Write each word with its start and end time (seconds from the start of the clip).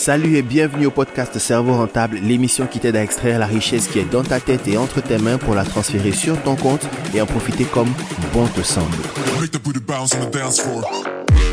Salut 0.00 0.36
et 0.36 0.42
bienvenue 0.42 0.86
au 0.86 0.90
podcast 0.90 1.38
Cerveau 1.38 1.74
Rentable, 1.74 2.16
l'émission 2.22 2.66
qui 2.66 2.80
t'aide 2.80 2.96
à 2.96 3.02
extraire 3.02 3.38
la 3.38 3.44
richesse 3.44 3.86
qui 3.86 3.98
est 3.98 4.10
dans 4.10 4.22
ta 4.22 4.40
tête 4.40 4.66
et 4.66 4.78
entre 4.78 5.02
tes 5.02 5.18
mains 5.18 5.36
pour 5.36 5.54
la 5.54 5.62
transférer 5.62 6.10
sur 6.10 6.42
ton 6.42 6.56
compte 6.56 6.86
et 7.12 7.20
en 7.20 7.26
profiter 7.26 7.64
comme 7.64 7.90
bon 8.32 8.46
te 8.46 8.62
semble. 8.62 8.96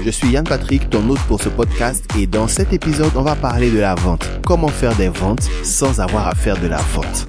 Je 0.02 0.10
suis 0.10 0.30
Yann 0.30 0.46
Patrick, 0.46 0.89
ton 0.89 1.10
hôte 1.10 1.20
pour 1.28 1.44
ce 1.44 1.50
podcast 1.50 2.05
et 2.18 2.25
dans 2.25 2.48
cet 2.48 2.71
épisode, 2.71 3.12
on 3.18 3.21
va 3.21 3.36
parler 3.36 3.70
de 3.70 3.80
la 3.80 3.96
vente. 3.96 4.25
Comment 4.46 4.70
faire 4.70 4.95
des 4.95 5.09
ventes 5.09 5.50
sans 5.61 6.00
avoir 6.00 6.29
à 6.29 6.34
faire 6.34 6.57
de 6.57 6.68
la 6.68 6.77
vente? 6.77 7.27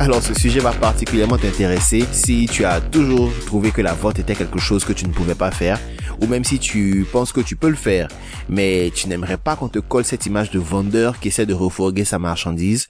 Alors 0.00 0.22
ce 0.22 0.32
sujet 0.32 0.60
va 0.60 0.72
particulièrement 0.72 1.36
t'intéresser 1.36 2.06
si 2.10 2.46
tu 2.50 2.64
as 2.64 2.80
toujours 2.80 3.30
trouvé 3.44 3.70
que 3.70 3.82
la 3.82 3.92
vente 3.92 4.18
était 4.18 4.34
quelque 4.34 4.58
chose 4.58 4.82
que 4.82 4.94
tu 4.94 5.06
ne 5.06 5.12
pouvais 5.12 5.34
pas 5.34 5.50
faire 5.50 5.78
ou 6.20 6.26
même 6.26 6.44
si 6.44 6.58
tu 6.58 7.06
penses 7.10 7.32
que 7.32 7.40
tu 7.40 7.56
peux 7.56 7.68
le 7.68 7.76
faire, 7.76 8.08
mais 8.48 8.90
tu 8.94 9.08
n'aimerais 9.08 9.36
pas 9.36 9.56
qu'on 9.56 9.68
te 9.68 9.78
colle 9.78 10.04
cette 10.04 10.26
image 10.26 10.50
de 10.50 10.58
vendeur 10.58 11.18
qui 11.20 11.28
essaie 11.28 11.46
de 11.46 11.54
refourguer 11.54 12.04
sa 12.04 12.18
marchandise. 12.18 12.88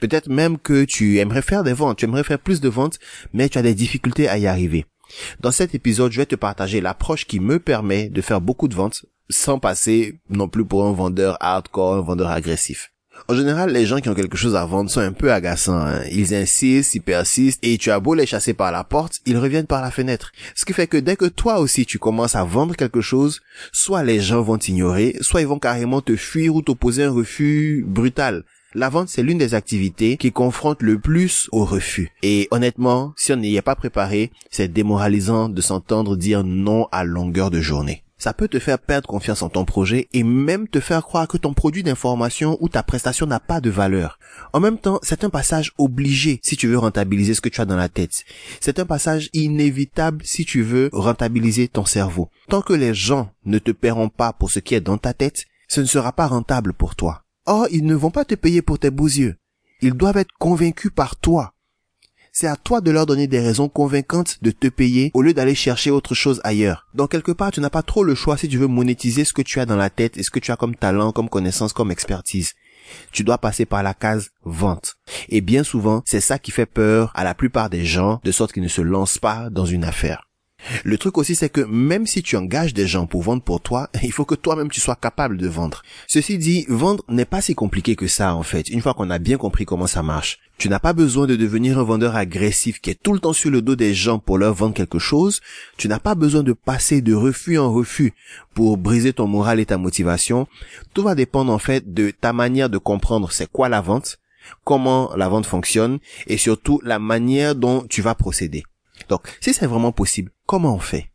Peut-être 0.00 0.28
même 0.28 0.58
que 0.58 0.84
tu 0.84 1.18
aimerais 1.18 1.42
faire 1.42 1.62
des 1.62 1.72
ventes, 1.72 1.98
tu 1.98 2.04
aimerais 2.06 2.24
faire 2.24 2.38
plus 2.38 2.60
de 2.60 2.68
ventes, 2.68 2.98
mais 3.32 3.48
tu 3.48 3.58
as 3.58 3.62
des 3.62 3.74
difficultés 3.74 4.28
à 4.28 4.38
y 4.38 4.46
arriver. 4.46 4.86
Dans 5.40 5.50
cet 5.50 5.74
épisode, 5.74 6.12
je 6.12 6.18
vais 6.18 6.26
te 6.26 6.36
partager 6.36 6.80
l'approche 6.80 7.26
qui 7.26 7.40
me 7.40 7.58
permet 7.58 8.08
de 8.08 8.20
faire 8.20 8.40
beaucoup 8.40 8.68
de 8.68 8.74
ventes 8.74 9.04
sans 9.28 9.58
passer 9.58 10.20
non 10.28 10.48
plus 10.48 10.64
pour 10.64 10.86
un 10.86 10.92
vendeur 10.92 11.36
hardcore, 11.40 11.94
un 11.94 12.00
vendeur 12.00 12.30
agressif. 12.30 12.92
En 13.28 13.34
général, 13.34 13.72
les 13.72 13.86
gens 13.86 14.00
qui 14.00 14.08
ont 14.08 14.14
quelque 14.14 14.36
chose 14.36 14.56
à 14.56 14.64
vendre 14.64 14.90
sont 14.90 15.00
un 15.00 15.12
peu 15.12 15.32
agaçants. 15.32 15.78
Hein. 15.78 16.02
Ils 16.10 16.34
insistent, 16.34 16.94
ils 16.94 17.00
persistent, 17.00 17.60
et 17.62 17.78
tu 17.78 17.90
as 17.90 18.00
beau 18.00 18.14
les 18.14 18.26
chasser 18.26 18.54
par 18.54 18.72
la 18.72 18.84
porte, 18.84 19.20
ils 19.26 19.38
reviennent 19.38 19.66
par 19.66 19.82
la 19.82 19.90
fenêtre. 19.90 20.32
Ce 20.54 20.64
qui 20.64 20.72
fait 20.72 20.86
que 20.86 20.96
dès 20.96 21.16
que 21.16 21.26
toi 21.26 21.60
aussi 21.60 21.86
tu 21.86 21.98
commences 21.98 22.34
à 22.34 22.44
vendre 22.44 22.74
quelque 22.76 23.00
chose, 23.00 23.40
soit 23.72 24.02
les 24.02 24.20
gens 24.20 24.42
vont 24.42 24.58
t'ignorer, 24.58 25.16
soit 25.20 25.40
ils 25.40 25.46
vont 25.46 25.58
carrément 25.58 26.00
te 26.00 26.16
fuir 26.16 26.54
ou 26.54 26.62
t'opposer 26.62 27.04
un 27.04 27.10
refus 27.10 27.84
brutal. 27.86 28.44
La 28.74 28.88
vente, 28.88 29.08
c'est 29.08 29.24
l'une 29.24 29.38
des 29.38 29.54
activités 29.54 30.16
qui 30.16 30.30
confronte 30.30 30.82
le 30.82 30.98
plus 30.98 31.48
au 31.50 31.64
refus. 31.64 32.12
Et 32.22 32.46
honnêtement, 32.52 33.12
si 33.16 33.32
on 33.32 33.36
n'y 33.36 33.56
est 33.56 33.62
pas 33.62 33.74
préparé, 33.74 34.30
c'est 34.50 34.72
démoralisant 34.72 35.48
de 35.48 35.60
s'entendre 35.60 36.16
dire 36.16 36.44
non 36.44 36.86
à 36.92 37.02
longueur 37.02 37.50
de 37.50 37.60
journée 37.60 38.04
ça 38.20 38.34
peut 38.34 38.46
te 38.46 38.58
faire 38.58 38.78
perdre 38.78 39.08
confiance 39.08 39.42
en 39.42 39.48
ton 39.48 39.64
projet 39.64 40.08
et 40.12 40.22
même 40.22 40.68
te 40.68 40.78
faire 40.78 41.02
croire 41.02 41.26
que 41.26 41.38
ton 41.38 41.54
produit 41.54 41.82
d'information 41.82 42.58
ou 42.60 42.68
ta 42.68 42.82
prestation 42.82 43.26
n'a 43.26 43.40
pas 43.40 43.60
de 43.60 43.70
valeur. 43.70 44.18
En 44.52 44.60
même 44.60 44.78
temps, 44.78 45.00
c'est 45.02 45.24
un 45.24 45.30
passage 45.30 45.72
obligé 45.78 46.38
si 46.42 46.56
tu 46.56 46.68
veux 46.68 46.78
rentabiliser 46.78 47.34
ce 47.34 47.40
que 47.40 47.48
tu 47.48 47.60
as 47.60 47.64
dans 47.64 47.76
la 47.76 47.88
tête. 47.88 48.24
C'est 48.60 48.78
un 48.78 48.84
passage 48.84 49.30
inévitable 49.32 50.22
si 50.24 50.44
tu 50.44 50.62
veux 50.62 50.90
rentabiliser 50.92 51.66
ton 51.66 51.86
cerveau. 51.86 52.28
Tant 52.48 52.60
que 52.60 52.74
les 52.74 52.94
gens 52.94 53.32
ne 53.46 53.58
te 53.58 53.70
paieront 53.70 54.10
pas 54.10 54.34
pour 54.34 54.50
ce 54.50 54.60
qui 54.60 54.74
est 54.74 54.80
dans 54.80 54.98
ta 54.98 55.14
tête, 55.14 55.46
ce 55.66 55.80
ne 55.80 55.86
sera 55.86 56.12
pas 56.12 56.26
rentable 56.26 56.74
pour 56.74 56.96
toi. 56.96 57.24
Or, 57.46 57.66
ils 57.70 57.86
ne 57.86 57.94
vont 57.94 58.10
pas 58.10 58.26
te 58.26 58.34
payer 58.34 58.60
pour 58.60 58.78
tes 58.78 58.90
beaux 58.90 59.06
yeux. 59.06 59.36
Ils 59.80 59.94
doivent 59.94 60.18
être 60.18 60.34
convaincus 60.38 60.92
par 60.94 61.16
toi. 61.16 61.54
C'est 62.32 62.46
à 62.46 62.56
toi 62.56 62.80
de 62.80 62.90
leur 62.90 63.06
donner 63.06 63.26
des 63.26 63.40
raisons 63.40 63.68
convaincantes 63.68 64.38
de 64.42 64.50
te 64.50 64.68
payer 64.68 65.10
au 65.14 65.22
lieu 65.22 65.34
d'aller 65.34 65.54
chercher 65.54 65.90
autre 65.90 66.14
chose 66.14 66.40
ailleurs. 66.44 66.86
Donc 66.94 67.10
quelque 67.10 67.32
part, 67.32 67.50
tu 67.50 67.60
n'as 67.60 67.70
pas 67.70 67.82
trop 67.82 68.04
le 68.04 68.14
choix 68.14 68.36
si 68.36 68.48
tu 68.48 68.58
veux 68.58 68.66
monétiser 68.66 69.24
ce 69.24 69.32
que 69.32 69.42
tu 69.42 69.60
as 69.60 69.66
dans 69.66 69.76
la 69.76 69.90
tête 69.90 70.16
et 70.16 70.22
ce 70.22 70.30
que 70.30 70.38
tu 70.38 70.52
as 70.52 70.56
comme 70.56 70.76
talent, 70.76 71.12
comme 71.12 71.28
connaissance, 71.28 71.72
comme 71.72 71.90
expertise. 71.90 72.54
Tu 73.12 73.24
dois 73.24 73.38
passer 73.38 73.66
par 73.66 73.82
la 73.82 73.94
case 73.94 74.30
vente. 74.44 74.96
Et 75.28 75.40
bien 75.40 75.64
souvent, 75.64 76.02
c'est 76.04 76.20
ça 76.20 76.38
qui 76.38 76.50
fait 76.50 76.66
peur 76.66 77.12
à 77.14 77.24
la 77.24 77.34
plupart 77.34 77.70
des 77.70 77.84
gens, 77.84 78.20
de 78.24 78.32
sorte 78.32 78.52
qu'ils 78.52 78.62
ne 78.62 78.68
se 78.68 78.80
lancent 78.80 79.18
pas 79.18 79.50
dans 79.50 79.66
une 79.66 79.84
affaire. 79.84 80.29
Le 80.84 80.98
truc 80.98 81.18
aussi, 81.18 81.34
c'est 81.34 81.48
que 81.48 81.60
même 81.62 82.06
si 82.06 82.22
tu 82.22 82.36
engages 82.36 82.74
des 82.74 82.86
gens 82.86 83.06
pour 83.06 83.22
vendre 83.22 83.42
pour 83.42 83.60
toi, 83.60 83.88
il 84.02 84.12
faut 84.12 84.24
que 84.24 84.34
toi-même 84.34 84.70
tu 84.70 84.80
sois 84.80 84.96
capable 84.96 85.36
de 85.36 85.48
vendre. 85.48 85.82
Ceci 86.06 86.38
dit, 86.38 86.66
vendre 86.68 87.04
n'est 87.08 87.24
pas 87.24 87.40
si 87.40 87.54
compliqué 87.54 87.96
que 87.96 88.06
ça, 88.06 88.34
en 88.34 88.42
fait, 88.42 88.68
une 88.68 88.80
fois 88.80 88.94
qu'on 88.94 89.10
a 89.10 89.18
bien 89.18 89.38
compris 89.38 89.64
comment 89.64 89.86
ça 89.86 90.02
marche. 90.02 90.38
Tu 90.58 90.68
n'as 90.68 90.78
pas 90.78 90.92
besoin 90.92 91.26
de 91.26 91.36
devenir 91.36 91.78
un 91.78 91.82
vendeur 91.82 92.16
agressif 92.16 92.80
qui 92.80 92.90
est 92.90 93.02
tout 93.02 93.14
le 93.14 93.18
temps 93.18 93.32
sur 93.32 93.50
le 93.50 93.62
dos 93.62 93.76
des 93.76 93.94
gens 93.94 94.18
pour 94.18 94.36
leur 94.36 94.52
vendre 94.52 94.74
quelque 94.74 94.98
chose. 94.98 95.40
Tu 95.78 95.88
n'as 95.88 95.98
pas 95.98 96.14
besoin 96.14 96.42
de 96.42 96.52
passer 96.52 97.00
de 97.00 97.14
refus 97.14 97.58
en 97.58 97.72
refus 97.72 98.12
pour 98.52 98.76
briser 98.76 99.14
ton 99.14 99.26
moral 99.26 99.58
et 99.58 99.66
ta 99.66 99.78
motivation. 99.78 100.46
Tout 100.92 101.02
va 101.02 101.14
dépendre, 101.14 101.50
en 101.50 101.58
fait, 101.58 101.94
de 101.94 102.10
ta 102.10 102.34
manière 102.34 102.68
de 102.68 102.76
comprendre 102.76 103.32
c'est 103.32 103.50
quoi 103.50 103.70
la 103.70 103.80
vente, 103.80 104.18
comment 104.64 105.10
la 105.16 105.28
vente 105.30 105.46
fonctionne 105.46 105.98
et 106.26 106.36
surtout 106.36 106.80
la 106.84 106.98
manière 106.98 107.54
dont 107.54 107.86
tu 107.88 108.02
vas 108.02 108.14
procéder. 108.14 108.64
Donc, 109.10 109.22
si 109.40 109.52
c'est 109.52 109.66
vraiment 109.66 109.92
possible, 109.92 110.30
comment 110.46 110.74
on 110.74 110.78
fait? 110.78 111.10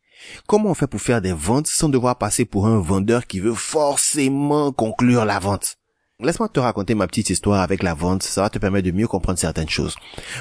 Comment 0.48 0.72
on 0.72 0.74
fait 0.74 0.88
pour 0.88 1.02
faire 1.02 1.22
des 1.22 1.32
ventes 1.32 1.68
sans 1.68 1.88
devoir 1.88 2.18
passer 2.18 2.44
pour 2.44 2.68
un 2.68 2.80
vendeur 2.80 3.26
qui 3.26 3.40
veut 3.40 3.54
forcément 3.54 4.72
conclure 4.74 5.24
la 5.24 5.40
vente? 5.40 5.78
Laisse-moi 6.20 6.50
te 6.50 6.60
raconter 6.60 6.94
ma 6.94 7.08
petite 7.08 7.30
histoire 7.30 7.62
avec 7.62 7.84
la 7.84 7.94
vente, 7.94 8.24
ça 8.24 8.42
va 8.42 8.50
te 8.50 8.60
permettre 8.60 8.86
de 8.86 8.92
mieux 8.92 9.08
comprendre 9.08 9.40
certaines 9.40 9.70
choses. 9.70 9.96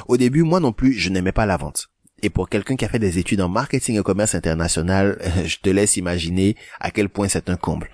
Au 0.09 0.17
début, 0.17 0.43
moi 0.43 0.61
non 0.61 0.73
plus, 0.73 0.95
je 0.95 1.11
n'aimais 1.11 1.33
pas 1.33 1.47
la 1.47 1.57
vente. 1.57 1.89
Et 2.23 2.31
pour 2.31 2.49
quelqu'un 2.49 2.75
qui 2.75 2.85
a 2.85 2.89
fait 2.89 2.99
des 2.99 3.19
études 3.19 3.41
en 3.41 3.49
marketing 3.49 4.01
et 4.01 4.03
commerce 4.03 4.35
international, 4.35 5.19
je 5.45 5.57
te 5.63 5.71
laisse 5.71 5.97
imaginer 5.97 6.57
à 6.81 6.91
quel 6.91 7.09
point 7.09 7.29
c'est 7.29 7.51
un 7.51 7.57
comble. 7.57 7.91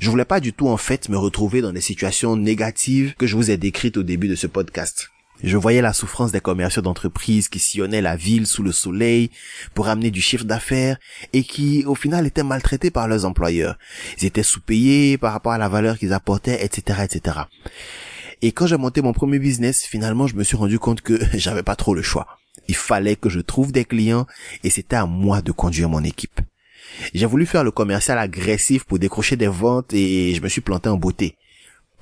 Je 0.00 0.10
voulais 0.10 0.24
pas 0.26 0.40
du 0.40 0.52
tout 0.52 0.68
en 0.68 0.76
fait 0.76 1.08
me 1.08 1.16
retrouver 1.16 1.62
dans 1.62 1.72
des 1.72 1.80
situations 1.80 2.36
négatives 2.36 3.14
que 3.14 3.26
je 3.26 3.36
vous 3.36 3.50
ai 3.50 3.56
décrites 3.56 3.96
au 3.96 4.02
début 4.02 4.28
de 4.28 4.34
ce 4.34 4.46
podcast. 4.46 5.08
Je 5.42 5.56
voyais 5.56 5.82
la 5.82 5.92
souffrance 5.92 6.30
des 6.30 6.40
commerciaux 6.40 6.82
d'entreprise 6.82 7.48
qui 7.48 7.58
sillonnaient 7.58 8.00
la 8.00 8.14
ville 8.14 8.46
sous 8.46 8.62
le 8.62 8.70
soleil 8.70 9.30
pour 9.74 9.88
amener 9.88 10.12
du 10.12 10.20
chiffre 10.20 10.44
d'affaires 10.44 10.98
et 11.32 11.42
qui, 11.42 11.84
au 11.84 11.96
final, 11.96 12.26
étaient 12.26 12.44
maltraités 12.44 12.92
par 12.92 13.08
leurs 13.08 13.24
employeurs. 13.24 13.76
Ils 14.20 14.26
étaient 14.26 14.44
sous-payés 14.44 15.18
par 15.18 15.32
rapport 15.32 15.52
à 15.52 15.58
la 15.58 15.68
valeur 15.68 15.98
qu'ils 15.98 16.12
apportaient, 16.12 16.64
etc., 16.64 17.00
etc. 17.02 17.38
Et 18.40 18.52
quand 18.52 18.68
j'ai 18.68 18.76
monté 18.76 19.02
mon 19.02 19.12
premier 19.12 19.40
business, 19.40 19.84
finalement, 19.84 20.28
je 20.28 20.36
me 20.36 20.44
suis 20.44 20.56
rendu 20.56 20.78
compte 20.78 21.00
que 21.00 21.18
j'avais 21.34 21.64
pas 21.64 21.76
trop 21.76 21.94
le 21.94 22.02
choix. 22.02 22.38
Il 22.68 22.76
fallait 22.76 23.16
que 23.16 23.28
je 23.28 23.40
trouve 23.40 23.72
des 23.72 23.84
clients 23.84 24.26
et 24.62 24.70
c'était 24.70 24.96
à 24.96 25.06
moi 25.06 25.42
de 25.42 25.50
conduire 25.50 25.88
mon 25.88 26.04
équipe. 26.04 26.40
J'ai 27.14 27.26
voulu 27.26 27.46
faire 27.46 27.64
le 27.64 27.72
commercial 27.72 28.18
agressif 28.18 28.84
pour 28.84 29.00
décrocher 29.00 29.34
des 29.36 29.48
ventes 29.48 29.92
et 29.92 30.34
je 30.34 30.42
me 30.42 30.48
suis 30.48 30.60
planté 30.60 30.88
en 30.88 30.96
beauté 30.96 31.36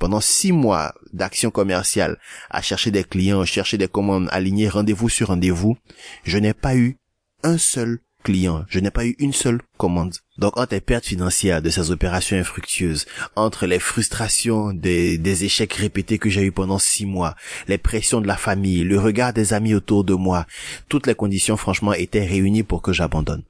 pendant 0.01 0.21
six 0.21 0.51
mois 0.51 0.95
d'action 1.13 1.53
commerciale 1.53 2.19
à 2.51 2.63
chercher 2.63 2.91
des 2.91 3.05
clients, 3.05 3.45
chercher 3.45 3.79
des 3.79 3.87
commandes, 3.87 4.29
aligner 4.33 4.69
rendez-vous 4.69 5.09
sur 5.09 5.29
rendez-vous, 5.29 5.77
je 6.25 6.39
n'ai 6.39 6.55
pas 6.55 6.75
eu 6.75 6.97
un 7.45 7.59
seul 7.59 8.01
client, 8.25 8.65
je 8.69 8.81
n'ai 8.81 8.91
pas 8.91 9.07
eu 9.07 9.15
une 9.19 9.33
seule 9.33 9.61
commande. 9.77 10.15
Donc 10.39 10.57
entre 10.59 10.75
les 10.75 10.81
pertes 10.81 11.07
financières 11.07 11.63
de 11.63 11.69
ces 11.69 11.91
opérations 11.91 12.39
infructueuses, 12.39 13.07
entre 13.37 13.67
les 13.67 13.79
frustrations 13.79 14.73
des, 14.73 15.19
des 15.19 15.45
échecs 15.45 15.75
répétés 15.75 16.19
que 16.19 16.31
j'ai 16.31 16.45
eu 16.45 16.53
pendant 16.53 16.79
six 16.79 17.05
mois, 17.05 17.37
les 17.69 17.79
pressions 17.79 18.23
de 18.23 18.27
la 18.27 18.37
famille, 18.37 18.85
le 18.85 18.99
regard 18.99 19.35
des 19.35 19.53
amis 19.53 19.75
autour 19.75 20.05
de 20.05 20.15
moi, 20.15 20.47
toutes 20.89 21.07
les 21.07 21.15
conditions 21.15 21.59
franchement 21.59 21.93
étaient 21.93 22.27
réunies 22.27 22.63
pour 22.63 22.81
que 22.81 22.93
j'abandonne. 22.93 23.45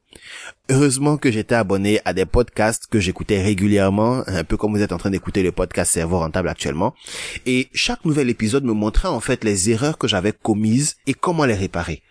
Heureusement 0.69 1.16
que 1.16 1.31
j'étais 1.31 1.54
abonné 1.54 2.00
à 2.04 2.12
des 2.12 2.26
podcasts 2.26 2.87
que 2.87 3.00
j'écoutais 3.00 3.43
régulièrement, 3.43 4.22
un 4.26 4.44
peu 4.44 4.56
comme 4.56 4.76
vous 4.76 4.82
êtes 4.82 4.93
en 4.93 4.98
train 4.98 5.10
d'écouter 5.10 5.43
le 5.43 5.53
podcast 5.53 5.93
Cerveau 5.93 6.19
Rentable 6.19 6.48
actuellement. 6.48 6.94
Et 7.47 7.69
chaque 7.75 8.04
nouvel 8.04 8.31
épisode 8.31 8.65
me 8.65 8.72
montrait 8.72 9.09
en 9.09 9.20
fait 9.20 9.43
les 9.43 9.70
erreurs 9.70 9.99
que 9.99 10.06
j'avais 10.06 10.32
commises 10.32 10.97
et 11.06 11.15
comment 11.15 11.44
les 11.44 11.54
réparer. 11.54 12.03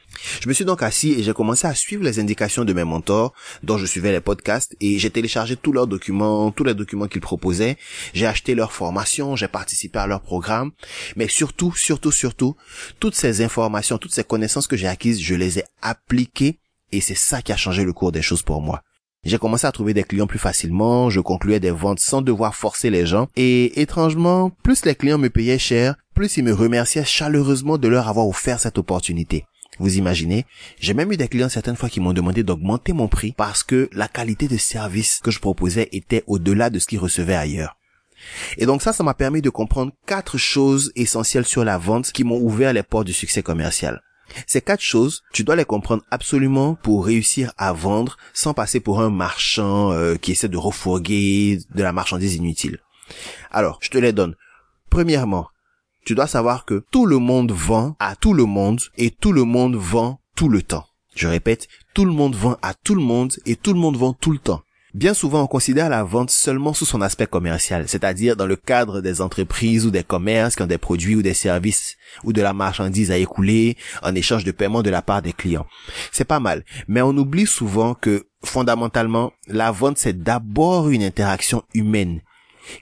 Je 0.41 0.49
me 0.49 0.53
suis 0.53 0.65
donc 0.65 0.83
assis 0.83 1.11
et 1.13 1.23
j'ai 1.23 1.33
commencé 1.33 1.67
à 1.67 1.73
suivre 1.73 2.03
les 2.03 2.19
indications 2.19 2.65
de 2.65 2.73
mes 2.73 2.83
mentors, 2.83 3.33
dont 3.63 3.77
je 3.77 3.85
suivais 3.85 4.11
les 4.11 4.19
podcasts, 4.19 4.75
et 4.81 4.99
j'ai 4.99 5.09
téléchargé 5.09 5.55
tous 5.55 5.71
leurs 5.71 5.87
documents, 5.87 6.51
tous 6.51 6.63
les 6.63 6.73
documents 6.73 7.07
qu'ils 7.07 7.21
proposaient. 7.21 7.77
J'ai 8.13 8.25
acheté 8.25 8.55
leurs 8.55 8.73
formations, 8.73 9.35
j'ai 9.35 9.47
participé 9.47 9.99
à 9.99 10.07
leurs 10.07 10.21
programmes, 10.21 10.71
mais 11.15 11.27
surtout, 11.27 11.73
surtout, 11.75 12.11
surtout, 12.11 12.55
toutes 12.99 13.15
ces 13.15 13.41
informations, 13.41 13.97
toutes 13.97 14.13
ces 14.13 14.23
connaissances 14.23 14.67
que 14.67 14.75
j'ai 14.75 14.87
acquises, 14.87 15.21
je 15.21 15.35
les 15.35 15.59
ai 15.59 15.63
appliquées 15.81 16.59
et 16.91 17.01
c'est 17.01 17.15
ça 17.15 17.41
qui 17.41 17.51
a 17.51 17.57
changé 17.57 17.83
le 17.83 17.93
cours 17.93 18.11
des 18.11 18.21
choses 18.21 18.43
pour 18.43 18.61
moi. 18.61 18.81
J'ai 19.25 19.37
commencé 19.37 19.67
à 19.67 19.71
trouver 19.71 19.93
des 19.93 20.03
clients 20.03 20.27
plus 20.27 20.39
facilement, 20.39 21.09
je 21.09 21.19
concluais 21.19 21.59
des 21.59 21.71
ventes 21.71 21.99
sans 21.99 22.21
devoir 22.21 22.55
forcer 22.55 22.89
les 22.89 23.05
gens, 23.05 23.27
et 23.35 23.81
étrangement, 23.81 24.49
plus 24.63 24.85
les 24.85 24.95
clients 24.95 25.17
me 25.17 25.29
payaient 25.29 25.59
cher, 25.59 25.95
plus 26.15 26.37
ils 26.37 26.43
me 26.43 26.53
remerciaient 26.53 27.03
chaleureusement 27.03 27.77
de 27.77 27.89
leur 27.89 28.07
avoir 28.07 28.27
offert 28.27 28.59
cette 28.59 28.77
opportunité. 28.77 29.45
Vous 29.77 29.97
imaginez 29.97 30.45
J'ai 30.79 30.93
même 30.93 31.11
eu 31.11 31.17
des 31.17 31.27
clients 31.27 31.49
certaines 31.49 31.75
fois 31.75 31.89
qui 31.89 31.99
m'ont 31.99 32.13
demandé 32.13 32.43
d'augmenter 32.43 32.93
mon 32.93 33.07
prix 33.07 33.33
parce 33.35 33.63
que 33.63 33.89
la 33.93 34.07
qualité 34.07 34.47
de 34.47 34.57
service 34.57 35.19
que 35.23 35.31
je 35.31 35.39
proposais 35.39 35.89
était 35.91 36.23
au-delà 36.27 36.69
de 36.69 36.79
ce 36.79 36.85
qu'ils 36.85 36.99
recevaient 36.99 37.35
ailleurs. 37.35 37.77
Et 38.57 38.65
donc 38.65 38.81
ça, 38.81 38.91
ça 38.91 39.03
m'a 39.03 39.13
permis 39.13 39.41
de 39.41 39.49
comprendre 39.49 39.93
quatre 40.05 40.37
choses 40.37 40.91
essentielles 40.95 41.45
sur 41.45 41.63
la 41.63 41.77
vente 41.77 42.11
qui 42.11 42.25
m'ont 42.25 42.41
ouvert 42.41 42.73
les 42.73 42.83
portes 42.83 43.07
du 43.07 43.13
succès 43.13 43.41
commercial. 43.41 44.01
Ces 44.47 44.61
quatre 44.61 44.81
choses, 44.81 45.23
tu 45.33 45.43
dois 45.43 45.55
les 45.55 45.65
comprendre 45.65 46.03
absolument 46.11 46.75
pour 46.75 47.05
réussir 47.05 47.51
à 47.57 47.73
vendre 47.73 48.17
sans 48.33 48.53
passer 48.53 48.79
pour 48.79 49.01
un 49.01 49.09
marchand 49.09 49.91
euh, 49.91 50.15
qui 50.15 50.31
essaie 50.31 50.49
de 50.49 50.57
refourguer 50.57 51.59
de 51.73 51.83
la 51.83 51.93
marchandise 51.93 52.35
inutile. 52.35 52.79
Alors, 53.51 53.79
je 53.81 53.89
te 53.89 53.97
les 53.97 54.13
donne. 54.13 54.35
Premièrement, 54.89 55.47
tu 56.05 56.15
dois 56.15 56.27
savoir 56.27 56.65
que 56.65 56.83
tout 56.91 57.05
le 57.05 57.17
monde 57.17 57.51
vend 57.51 57.95
à 57.99 58.15
tout 58.15 58.33
le 58.33 58.45
monde 58.45 58.81
et 58.97 59.11
tout 59.11 59.31
le 59.31 59.43
monde 59.43 59.75
vend 59.75 60.19
tout 60.35 60.49
le 60.49 60.61
temps. 60.61 60.85
Je 61.15 61.27
répète, 61.27 61.67
tout 61.93 62.05
le 62.05 62.11
monde 62.11 62.35
vend 62.35 62.57
à 62.61 62.73
tout 62.73 62.95
le 62.95 63.01
monde 63.01 63.33
et 63.45 63.55
tout 63.55 63.73
le 63.73 63.79
monde 63.79 63.97
vend 63.97 64.13
tout 64.13 64.31
le 64.31 64.39
temps. 64.39 64.61
Bien 64.95 65.13
souvent, 65.13 65.43
on 65.43 65.47
considère 65.47 65.87
la 65.89 66.03
vente 66.03 66.31
seulement 66.31 66.73
sous 66.73 66.85
son 66.85 67.01
aspect 67.01 67.27
commercial, 67.27 67.87
c'est-à-dire 67.87 68.35
dans 68.35 68.47
le 68.47 68.55
cadre 68.55 69.01
des 69.01 69.21
entreprises 69.21 69.85
ou 69.85 69.91
des 69.91 70.03
commerces 70.03 70.55
qui 70.55 70.63
ont 70.63 70.67
des 70.67 70.79
produits 70.79 71.15
ou 71.15 71.21
des 71.21 71.35
services 71.35 71.95
ou 72.23 72.33
de 72.33 72.41
la 72.41 72.53
marchandise 72.53 73.11
à 73.11 73.17
écouler 73.17 73.77
en 74.01 74.15
échange 74.15 74.45
de 74.45 74.51
paiement 74.51 74.81
de 74.81 74.89
la 74.89 75.03
part 75.03 75.21
des 75.21 75.33
clients. 75.33 75.67
C'est 76.11 76.25
pas 76.25 76.39
mal, 76.39 76.63
mais 76.87 77.03
on 77.03 77.15
oublie 77.15 77.45
souvent 77.45 77.93
que 77.93 78.25
fondamentalement, 78.43 79.31
la 79.47 79.69
vente 79.71 79.99
c'est 79.99 80.23
d'abord 80.23 80.89
une 80.89 81.03
interaction 81.03 81.63
humaine 81.75 82.21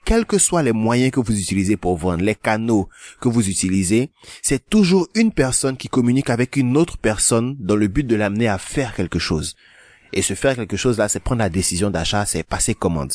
quels 0.05 0.25
que 0.25 0.37
soient 0.37 0.63
les 0.63 0.73
moyens 0.73 1.11
que 1.11 1.19
vous 1.19 1.39
utilisez 1.39 1.77
pour 1.77 1.97
vendre, 1.97 2.23
les 2.23 2.35
canaux 2.35 2.89
que 3.21 3.29
vous 3.29 3.49
utilisez, 3.49 4.11
c'est 4.41 4.69
toujours 4.69 5.07
une 5.15 5.31
personne 5.31 5.77
qui 5.77 5.87
communique 5.87 6.29
avec 6.29 6.55
une 6.57 6.75
autre 6.77 6.97
personne 6.97 7.55
dans 7.59 7.75
le 7.75 7.87
but 7.87 8.05
de 8.05 8.15
l'amener 8.15 8.47
à 8.47 8.57
faire 8.57 8.95
quelque 8.95 9.19
chose. 9.19 9.55
Et 10.13 10.21
se 10.21 10.33
faire 10.33 10.55
quelque 10.55 10.77
chose 10.77 10.97
là, 10.97 11.07
c'est 11.07 11.19
prendre 11.19 11.39
la 11.39 11.49
décision 11.49 11.89
d'achat, 11.89 12.25
c'est 12.25 12.43
passer 12.43 12.73
commande. 12.73 13.13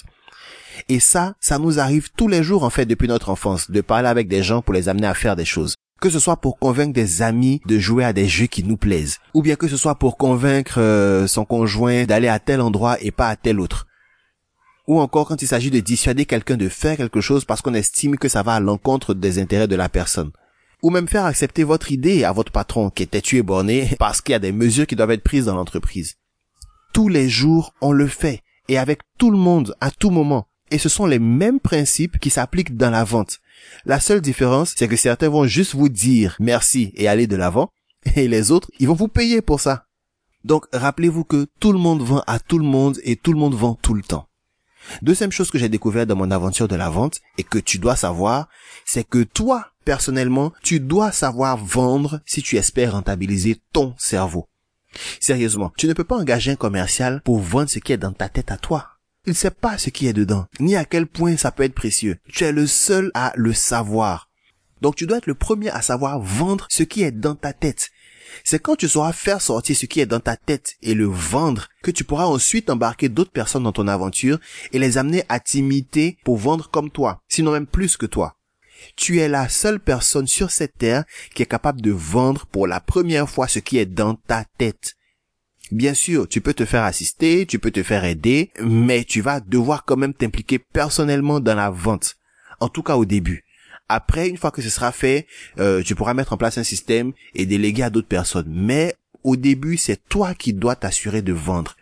Et 0.89 1.01
ça, 1.01 1.35
ça 1.41 1.59
nous 1.59 1.79
arrive 1.79 2.11
tous 2.17 2.29
les 2.29 2.43
jours 2.43 2.65
en 2.65 2.71
fait 2.71 2.87
depuis 2.87 3.09
notre 3.09 3.31
enfance, 3.31 3.71
de 3.71 3.81
parler 3.81 4.09
avec 4.09 4.29
des 4.29 4.43
gens 4.43 4.63
pour 4.63 4.75
les 4.75 4.89
amener 4.89 5.07
à 5.07 5.15
faire 5.15 5.37
des 5.37 5.45
choses. 5.45 5.75
Que 6.01 6.11
ce 6.11 6.19
soit 6.19 6.37
pour 6.37 6.59
convaincre 6.59 6.93
des 6.93 7.23
amis 7.23 7.61
de 7.67 7.79
jouer 7.79 8.05
à 8.05 8.13
des 8.13 8.27
jeux 8.27 8.47
qui 8.47 8.65
nous 8.65 8.77
plaisent, 8.77 9.19
ou 9.35 9.43
bien 9.43 9.57
que 9.57 9.69
ce 9.69 9.77
soit 9.77 9.95
pour 9.95 10.17
convaincre 10.17 10.81
euh, 10.81 11.27
son 11.27 11.45
conjoint 11.45 12.05
d'aller 12.05 12.29
à 12.29 12.39
tel 12.39 12.61
endroit 12.61 12.97
et 13.01 13.13
pas 13.13 13.29
à 13.29 13.37
tel 13.37 13.61
autre 13.61 13.87
ou 14.87 15.01
encore 15.01 15.29
quand 15.29 15.41
il 15.43 15.49
s'agit 15.49 15.71
de 15.71 15.81
dissuader 15.81 16.25
quelqu'un 16.25 16.57
de 16.57 16.69
faire 16.69 16.97
quelque 16.97 17.21
chose 17.21 17.45
parce 17.45 17.63
qu'on 17.63 17.75
estime 17.75 18.17
que 18.17 18.29
ça 18.29 18.43
va 18.43 18.55
à 18.55 18.61
l'encontre 18.61 19.15
des 19.15 19.39
intérêts 19.39 19.69
de 19.69 19.77
la 19.77 19.89
personne. 19.89 20.33
Ou 20.83 20.91
même 20.91 21.09
faire 21.09 21.25
accepter 21.25 21.63
votre 21.63 21.93
idée 21.93 22.25
à 22.25 22.33
votre 22.33 22.51
patron 22.51 22.91
qui 22.91 23.05
est 23.05 23.07
têtu 23.07 23.37
et 23.37 23.43
borné 23.43 23.95
parce 23.99 24.21
qu'il 24.21 24.33
y 24.33 24.37
a 24.37 24.41
des 24.41 24.53
mesures 24.53 24.87
qui 24.87 24.97
doivent 24.97 25.13
être 25.13 25.23
prises 25.23 25.47
dans 25.47 25.55
l'entreprise. 25.55 26.17
Tous 26.93 27.09
les 27.09 27.29
jours, 27.29 27.75
on 27.81 27.93
le 27.93 28.07
fait, 28.07 28.43
et 28.69 28.79
avec 28.79 29.01
tout 29.19 29.31
le 29.31 29.39
monde, 29.39 29.75
à 29.81 29.91
tout 29.91 30.11
moment. 30.11 30.47
Et 30.71 30.79
ce 30.79 30.89
sont 30.89 31.07
les 31.07 31.19
mêmes 31.19 31.61
principes 31.61 32.19
qui 32.19 32.31
s'appliquent 32.31 32.77
dans 32.77 32.91
la 32.91 33.05
vente. 33.05 33.41
La 33.85 34.01
seule 34.01 34.21
différence, 34.21 34.75
c'est 34.77 34.89
que 34.89 34.97
certains 34.97 35.29
vont 35.29 35.47
juste 35.47 35.75
vous 35.75 35.89
dire 35.89 36.37
merci 36.39 36.93
et 36.97 37.09
aller 37.09 37.27
de 37.27 37.37
l'avant, 37.37 37.71
et 38.17 38.29
les 38.29 38.51
autres, 38.51 38.71
ils 38.79 38.89
vont 38.89 38.95
vous 38.95 39.09
payer 39.09 39.41
pour 39.43 39.61
ça. 39.61 39.87
Donc 40.45 40.67
rappelez-vous 40.73 41.25
que 41.25 41.47
tout 41.61 41.73
le 41.73 41.79
monde 41.79 42.03
vend 42.03 42.23
à 42.27 42.39
tout 42.39 42.59
le 42.59 42.65
monde 42.65 42.99
et 43.05 43.17
tout 43.17 43.33
le 43.33 43.39
monde 43.39 43.55
vend 43.55 43.75
tout 43.75 43.95
le 43.95 44.03
temps. 44.03 44.27
Deuxième 45.01 45.31
chose 45.31 45.51
que 45.51 45.59
j'ai 45.59 45.69
découvert 45.69 46.07
dans 46.07 46.17
mon 46.17 46.31
aventure 46.31 46.69
de 46.69 46.75
la 46.75 46.91
vente 46.91 47.21
et 47.39 47.45
que 47.45 47.59
tu 47.59 47.79
dois 47.79 47.97
savoir, 47.97 48.49
c'est 48.85 49.09
que 49.09 49.23
toi, 49.23 49.69
personnellement, 49.85 50.53
tu 50.63 50.81
dois 50.81 51.13
savoir 51.13 51.57
vendre 51.57 52.21
si 52.27 52.43
tu 52.43 52.57
espères 52.57 52.93
rentabiliser 52.93 53.61
ton 53.73 53.95
cerveau. 53.97 54.49
Sérieusement, 55.21 55.73
tu 55.77 55.87
ne 55.87 55.93
peux 55.93 56.05
pas 56.05 56.17
engager 56.17 56.53
un 56.53 56.57
commercial 56.57 57.21
pour 57.23 57.39
vendre 57.39 57.71
ce 57.71 57.79
qui 57.79 57.93
est 57.93 57.99
dans 57.99 58.13
ta 58.13 58.29
tête 58.29 58.51
à 58.51 58.57
toi. 58.57 58.89
Il 59.27 59.31
ne 59.31 59.37
sait 59.37 59.51
pas 59.51 59.79
ce 59.79 59.91
qui 59.91 60.09
est 60.09 60.13
dedans, 60.13 60.47
ni 60.59 60.75
à 60.75 60.85
quel 60.85 61.07
point 61.07 61.37
ça 61.37 61.53
peut 61.53 61.63
être 61.63 61.75
précieux. 61.75 62.19
Tu 62.29 62.45
es 62.45 62.53
le 62.53 62.67
seul 62.67 63.11
à 63.15 63.33
le 63.37 63.53
savoir. 63.53 64.29
Donc 64.81 64.97
tu 64.97 65.07
dois 65.07 65.19
être 65.19 65.27
le 65.27 65.35
premier 65.35 65.71
à 65.71 65.81
savoir 65.81 66.19
vendre 66.21 66.67
ce 66.69 66.83
qui 66.83 67.03
est 67.03 67.13
dans 67.13 67.37
ta 67.37 67.53
tête. 67.53 67.91
C'est 68.45 68.59
quand 68.59 68.77
tu 68.77 68.89
sauras 68.89 69.13
faire 69.13 69.41
sortir 69.41 69.77
ce 69.77 69.87
qui 69.87 70.01
est 70.01 70.07
dans 70.07 70.21
ta 70.21 70.37
tête 70.37 70.75
et 70.83 70.95
le 70.95 71.05
vendre 71.05 71.69
que 71.83 71.91
tu 71.91 72.03
pourras 72.03 72.25
ensuite 72.25 72.71
embarquer 72.71 73.09
d'autres 73.09 73.31
personnes 73.31 73.63
dans 73.63 73.73
ton 73.73 73.87
aventure 73.87 74.39
et 74.73 74.79
les 74.79 74.99
amener 74.99 75.25
à 75.29 75.39
t'imiter 75.39 76.19
pour 76.25 76.37
vendre 76.37 76.69
comme 76.71 76.91
toi, 76.91 77.21
sinon 77.29 77.53
même 77.53 77.67
plus 77.67 77.97
que 77.97 78.07
toi. 78.07 78.37
Tu 78.97 79.21
es 79.21 79.29
la 79.29 79.49
seule 79.49 79.81
personne 79.81 80.27
sur 80.27 80.51
cette 80.51 80.77
terre 80.79 81.05
qui 81.35 81.43
est 81.43 81.47
capable 81.47 81.81
de 81.81 81.91
vendre 81.91 82.47
pour 82.47 82.67
la 82.67 82.81
première 82.81 83.29
fois 83.29 83.49
ce 83.49 83.59
qui 83.59 83.79
est 83.79 83.87
dans 83.87 84.15
ta 84.15 84.45
tête. 84.59 84.95
Bien 85.71 85.95
sûr, 85.95 86.29
tu 86.29 86.41
peux 86.41 86.53
te 86.53 86.65
faire 86.65 86.83
assister, 86.83 87.47
tu 87.47 87.59
peux 87.59 87.71
te 87.71 87.83
faire 87.83 88.05
aider, 88.05 88.51
mais 88.61 89.05
tu 89.05 89.21
vas 89.21 89.41
devoir 89.41 89.85
quand 89.85 89.97
même 89.97 90.13
t'impliquer 90.13 90.59
personnellement 90.59 91.41
dans 91.41 91.55
la 91.55 91.71
vente. 91.71 92.17
En 92.61 92.69
tout 92.69 92.83
cas 92.83 92.97
au 92.97 93.05
début. 93.05 93.45
Après, 93.89 94.29
une 94.29 94.37
fois 94.37 94.51
que 94.51 94.63
ce 94.63 94.71
sera 94.71 94.93
fait, 94.93 95.27
euh, 95.59 95.83
tu 95.83 95.95
pourras 95.95 96.15
mettre 96.15 96.33
en 96.33 96.37
place 96.37 96.59
un 96.59 96.65
système 96.65 97.13
et 97.35 97.47
déléguer 97.47 97.83
à 97.83 97.91
d'autres 97.91 98.09
personnes. 98.09 98.49
Mais 98.49 98.95
au 99.23 99.37
début, 99.37 99.77
c'est 99.77 100.09
toi 100.09 100.35
qui 100.35 100.53
dois 100.53 100.77
t'assurer 100.77 101.23
de 101.23 101.33
vendre. 101.33 101.77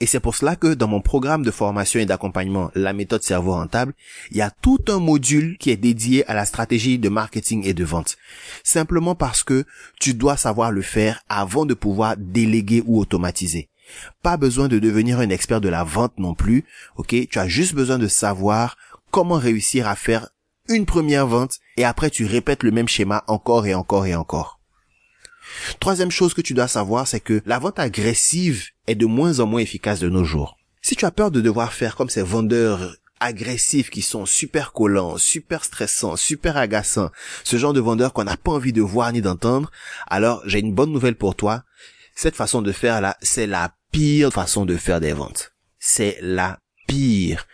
Et 0.00 0.06
c'est 0.06 0.20
pour 0.20 0.36
cela 0.36 0.56
que 0.56 0.74
dans 0.74 0.88
mon 0.88 1.00
programme 1.00 1.42
de 1.42 1.50
formation 1.50 2.00
et 2.00 2.06
d'accompagnement, 2.06 2.70
la 2.74 2.92
méthode 2.92 3.22
cerveau 3.22 3.52
rentable, 3.52 3.94
il 4.30 4.36
y 4.36 4.42
a 4.42 4.50
tout 4.50 4.78
un 4.88 4.98
module 4.98 5.56
qui 5.58 5.70
est 5.70 5.76
dédié 5.76 6.28
à 6.28 6.34
la 6.34 6.44
stratégie 6.44 6.98
de 6.98 7.08
marketing 7.08 7.64
et 7.64 7.72
de 7.72 7.84
vente. 7.84 8.18
Simplement 8.62 9.14
parce 9.14 9.42
que 9.42 9.64
tu 9.98 10.12
dois 10.12 10.36
savoir 10.36 10.70
le 10.70 10.82
faire 10.82 11.22
avant 11.28 11.64
de 11.64 11.74
pouvoir 11.74 12.16
déléguer 12.18 12.82
ou 12.84 13.00
automatiser. 13.00 13.70
Pas 14.22 14.36
besoin 14.36 14.68
de 14.68 14.78
devenir 14.78 15.20
un 15.20 15.30
expert 15.30 15.60
de 15.60 15.68
la 15.68 15.84
vente 15.84 16.18
non 16.18 16.34
plus, 16.34 16.64
ok? 16.96 17.14
Tu 17.30 17.38
as 17.38 17.48
juste 17.48 17.74
besoin 17.74 17.98
de 17.98 18.08
savoir 18.08 18.76
comment 19.10 19.36
réussir 19.36 19.88
à 19.88 19.96
faire 19.96 20.28
une 20.68 20.84
première 20.84 21.26
vente 21.26 21.58
et 21.76 21.84
après 21.84 22.10
tu 22.10 22.26
répètes 22.26 22.64
le 22.64 22.72
même 22.72 22.88
schéma 22.88 23.24
encore 23.28 23.66
et 23.66 23.74
encore 23.74 24.06
et 24.06 24.14
encore. 24.14 24.55
Troisième 25.80 26.10
chose 26.10 26.34
que 26.34 26.40
tu 26.40 26.54
dois 26.54 26.68
savoir, 26.68 27.06
c'est 27.06 27.20
que 27.20 27.42
la 27.46 27.58
vente 27.58 27.78
agressive 27.78 28.66
est 28.86 28.94
de 28.94 29.06
moins 29.06 29.40
en 29.40 29.46
moins 29.46 29.60
efficace 29.60 30.00
de 30.00 30.08
nos 30.08 30.24
jours. 30.24 30.56
Si 30.82 30.96
tu 30.96 31.04
as 31.04 31.10
peur 31.10 31.30
de 31.30 31.40
devoir 31.40 31.72
faire 31.72 31.96
comme 31.96 32.10
ces 32.10 32.22
vendeurs 32.22 32.96
agressifs 33.20 33.90
qui 33.90 34.02
sont 34.02 34.26
super 34.26 34.72
collants, 34.72 35.18
super 35.18 35.64
stressants, 35.64 36.16
super 36.16 36.56
agaçants, 36.56 37.10
ce 37.44 37.56
genre 37.56 37.72
de 37.72 37.80
vendeurs 37.80 38.12
qu'on 38.12 38.24
n'a 38.24 38.36
pas 38.36 38.52
envie 38.52 38.72
de 38.72 38.82
voir 38.82 39.12
ni 39.12 39.22
d'entendre, 39.22 39.70
alors 40.06 40.42
j'ai 40.46 40.60
une 40.60 40.74
bonne 40.74 40.92
nouvelle 40.92 41.16
pour 41.16 41.34
toi. 41.34 41.64
Cette 42.14 42.36
façon 42.36 42.62
de 42.62 42.72
faire 42.72 43.00
là, 43.00 43.16
c'est 43.20 43.46
la 43.46 43.74
pire 43.90 44.32
façon 44.32 44.64
de 44.66 44.76
faire 44.76 45.00
des 45.00 45.12
ventes. 45.12 45.52
C'est 45.78 46.18
la 46.20 46.58
pire. 46.86 47.46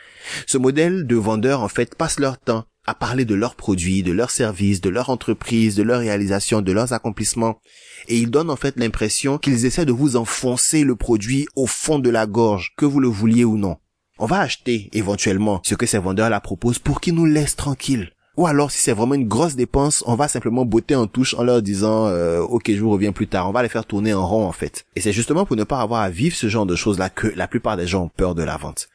Ce 0.46 0.58
modèle 0.58 1.06
de 1.06 1.16
vendeurs, 1.16 1.62
en 1.62 1.68
fait, 1.68 1.94
passe 1.94 2.20
leur 2.20 2.38
temps 2.38 2.64
à 2.86 2.94
parler 2.94 3.24
de 3.24 3.34
leurs 3.34 3.54
produits, 3.54 4.02
de 4.02 4.12
leurs 4.12 4.30
services, 4.30 4.80
de 4.80 4.90
leur 4.90 5.10
entreprise, 5.10 5.76
de 5.76 5.82
leurs 5.82 6.00
réalisations, 6.00 6.62
de 6.62 6.72
leurs 6.72 6.92
accomplissements. 6.92 7.60
Et 8.08 8.18
ils 8.18 8.30
donnent 8.30 8.50
en 8.50 8.56
fait 8.56 8.76
l'impression 8.76 9.38
qu'ils 9.38 9.66
essaient 9.66 9.86
de 9.86 9.92
vous 9.92 10.16
enfoncer 10.16 10.84
le 10.84 10.96
produit 10.96 11.46
au 11.54 11.66
fond 11.66 11.98
de 11.98 12.10
la 12.10 12.26
gorge, 12.26 12.72
que 12.76 12.84
vous 12.84 13.00
le 13.00 13.08
vouliez 13.08 13.44
ou 13.44 13.56
non. 13.56 13.76
On 14.18 14.26
va 14.26 14.40
acheter 14.40 14.90
éventuellement 14.92 15.60
ce 15.64 15.74
que 15.74 15.86
ces 15.86 15.98
vendeurs 15.98 16.30
la 16.30 16.40
proposent 16.40 16.78
pour 16.78 17.00
qu'ils 17.00 17.14
nous 17.14 17.26
laissent 17.26 17.56
tranquilles. 17.56 18.12
Ou 18.38 18.46
alors, 18.46 18.70
si 18.70 18.78
c'est 18.78 18.92
vraiment 18.92 19.14
une 19.14 19.28
grosse 19.28 19.56
dépense, 19.56 20.02
on 20.06 20.14
va 20.14 20.26
simplement 20.26 20.64
botter 20.64 20.94
en 20.94 21.06
touche 21.06 21.34
en 21.34 21.44
leur 21.44 21.60
disant 21.60 22.06
euh, 22.06 22.40
OK, 22.40 22.70
je 22.70 22.80
vous 22.80 22.90
reviens 22.90 23.12
plus 23.12 23.26
tard». 23.26 23.48
On 23.50 23.52
va 23.52 23.62
les 23.62 23.68
faire 23.68 23.84
tourner 23.84 24.14
en 24.14 24.26
rond, 24.26 24.46
en 24.46 24.52
fait. 24.52 24.86
Et 24.96 25.02
c'est 25.02 25.12
justement 25.12 25.44
pour 25.44 25.56
ne 25.56 25.64
pas 25.64 25.80
avoir 25.80 26.00
à 26.00 26.08
vivre 26.08 26.34
ce 26.34 26.48
genre 26.48 26.64
de 26.64 26.74
choses-là 26.74 27.10
que 27.10 27.26
la 27.26 27.46
plupart 27.46 27.76
des 27.76 27.86
gens 27.86 28.04
ont 28.04 28.08
peur 28.08 28.34
de 28.34 28.42
la 28.42 28.56
vente. 28.56 28.88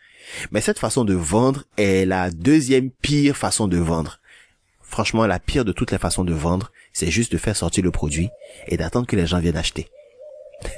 Mais 0.51 0.61
cette 0.61 0.79
façon 0.79 1.05
de 1.05 1.13
vendre 1.13 1.63
est 1.77 2.05
la 2.05 2.31
deuxième 2.31 2.91
pire 2.91 3.35
façon 3.35 3.67
de 3.67 3.77
vendre. 3.77 4.19
Franchement, 4.81 5.27
la 5.27 5.39
pire 5.39 5.65
de 5.65 5.71
toutes 5.71 5.91
les 5.91 5.97
façons 5.97 6.23
de 6.23 6.33
vendre, 6.33 6.71
c'est 6.93 7.11
juste 7.11 7.31
de 7.31 7.37
faire 7.37 7.55
sortir 7.55 7.83
le 7.83 7.91
produit 7.91 8.29
et 8.67 8.77
d'attendre 8.77 9.07
que 9.07 9.15
les 9.15 9.27
gens 9.27 9.39
viennent 9.39 9.57
acheter. 9.57 9.89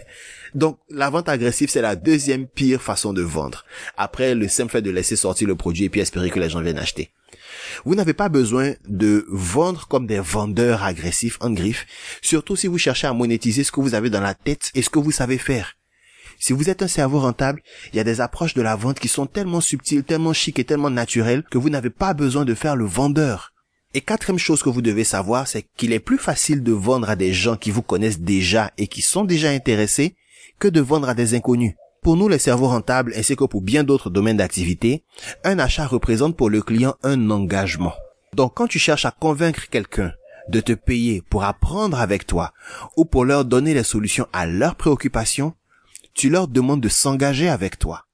Donc, 0.56 0.80
la 0.90 1.10
vente 1.10 1.30
agressive, 1.30 1.70
c'est 1.70 1.82
la 1.82 1.96
deuxième 1.96 2.48
pire 2.48 2.82
façon 2.82 3.14
de 3.14 3.22
vendre. 3.22 3.66
Après 3.98 4.34
le 4.34 4.48
simple 4.48 4.72
fait 4.72 4.82
de 4.82 4.90
laisser 4.90 5.16
sortir 5.16 5.48
le 5.48 5.56
produit 5.56 5.86
et 5.86 5.90
puis 5.90 6.02
espérer 6.02 6.32
que 6.32 6.40
les 6.40 6.50
gens 6.50 6.62
viennent 6.62 6.80
acheter. 6.80 7.12
Vous 7.86 7.96
n'avez 7.96 8.14
pas 8.14 8.30
besoin 8.30 8.74
de 8.88 9.26
vendre 9.30 9.88
comme 9.88 10.08
des 10.08 10.20
vendeurs 10.20 10.84
agressifs 10.84 11.38
en 11.42 11.52
griffe, 11.52 11.86
surtout 12.22 12.56
si 12.56 12.68
vous 12.68 12.78
cherchez 12.78 13.08
à 13.08 13.14
monétiser 13.14 13.64
ce 13.64 13.72
que 13.72 13.80
vous 13.80 13.94
avez 13.94 14.10
dans 14.10 14.22
la 14.22 14.34
tête 14.34 14.72
et 14.74 14.82
ce 14.82 14.90
que 14.90 15.00
vous 15.00 15.12
savez 15.12 15.38
faire. 15.38 15.79
Si 16.40 16.54
vous 16.54 16.70
êtes 16.70 16.82
un 16.82 16.88
cerveau 16.88 17.20
rentable, 17.20 17.62
il 17.92 17.98
y 17.98 18.00
a 18.00 18.06
des 18.06 18.22
approches 18.22 18.54
de 18.54 18.62
la 18.62 18.78
vente 18.78 19.00
qui 19.00 19.10
sont 19.10 19.26
tellement 19.26 19.60
subtiles, 19.60 20.06
tellement 20.06 20.32
chic 20.32 20.58
et 20.58 20.64
tellement 20.64 20.90
naturelles 20.90 21.44
que 21.44 21.58
vous 21.58 21.70
n'avez 21.70 21.90
pas 21.90 22.14
besoin 22.14 22.46
de 22.46 22.54
faire 22.54 22.78
le 22.78 22.86
vendeur. 22.86 23.54
Et 23.94 24.02
quatrième 24.02 24.40
chose 24.40 24.64
que 24.64 24.70
vous 24.70 24.82
devez 24.82 25.04
savoir, 25.04 25.48
c'est 25.48 25.66
qu'il 25.76 25.92
est 25.92 26.00
plus 26.00 26.18
facile 26.18 26.64
de 26.64 26.72
vendre 26.72 27.10
à 27.10 27.18
des 27.18 27.34
gens 27.34 27.58
qui 27.58 27.72
vous 27.72 27.82
connaissent 27.82 28.22
déjà 28.22 28.72
et 28.78 28.88
qui 28.88 29.02
sont 29.02 29.26
déjà 29.26 29.50
intéressés 29.50 30.16
que 30.60 30.70
de 30.70 30.80
vendre 30.80 31.10
à 31.10 31.14
des 31.14 31.34
inconnus. 31.34 31.74
Pour 32.02 32.16
nous, 32.16 32.30
les 32.30 32.40
cerveaux 32.40 32.68
rentables, 32.68 33.14
ainsi 33.18 33.36
que 33.36 33.44
pour 33.44 33.62
bien 33.62 33.84
d'autres 33.84 34.10
domaines 34.10 34.38
d'activité, 34.38 35.04
un 35.44 35.60
achat 35.60 35.88
représente 35.88 36.38
pour 36.38 36.50
le 36.50 36.62
client 36.62 36.96
un 37.04 37.30
engagement. 37.32 37.94
Donc 38.34 38.54
quand 38.56 38.68
tu 38.68 38.80
cherches 38.80 39.06
à 39.06 39.12
convaincre 39.12 39.68
quelqu'un 39.70 40.14
de 40.48 40.62
te 40.62 40.74
payer 40.74 41.22
pour 41.30 41.44
apprendre 41.44 42.00
avec 42.00 42.26
toi 42.26 42.54
ou 42.96 43.06
pour 43.06 43.26
leur 43.26 43.44
donner 43.44 43.74
les 43.74 43.84
solutions 43.84 44.28
à 44.32 44.46
leurs 44.46 44.76
préoccupations, 44.76 45.54
tu 46.14 46.30
leur 46.30 46.48
demandes 46.48 46.82
de 46.82 46.90
s'engager 46.90 47.50
avec 47.50 47.80
toi. 47.80 48.06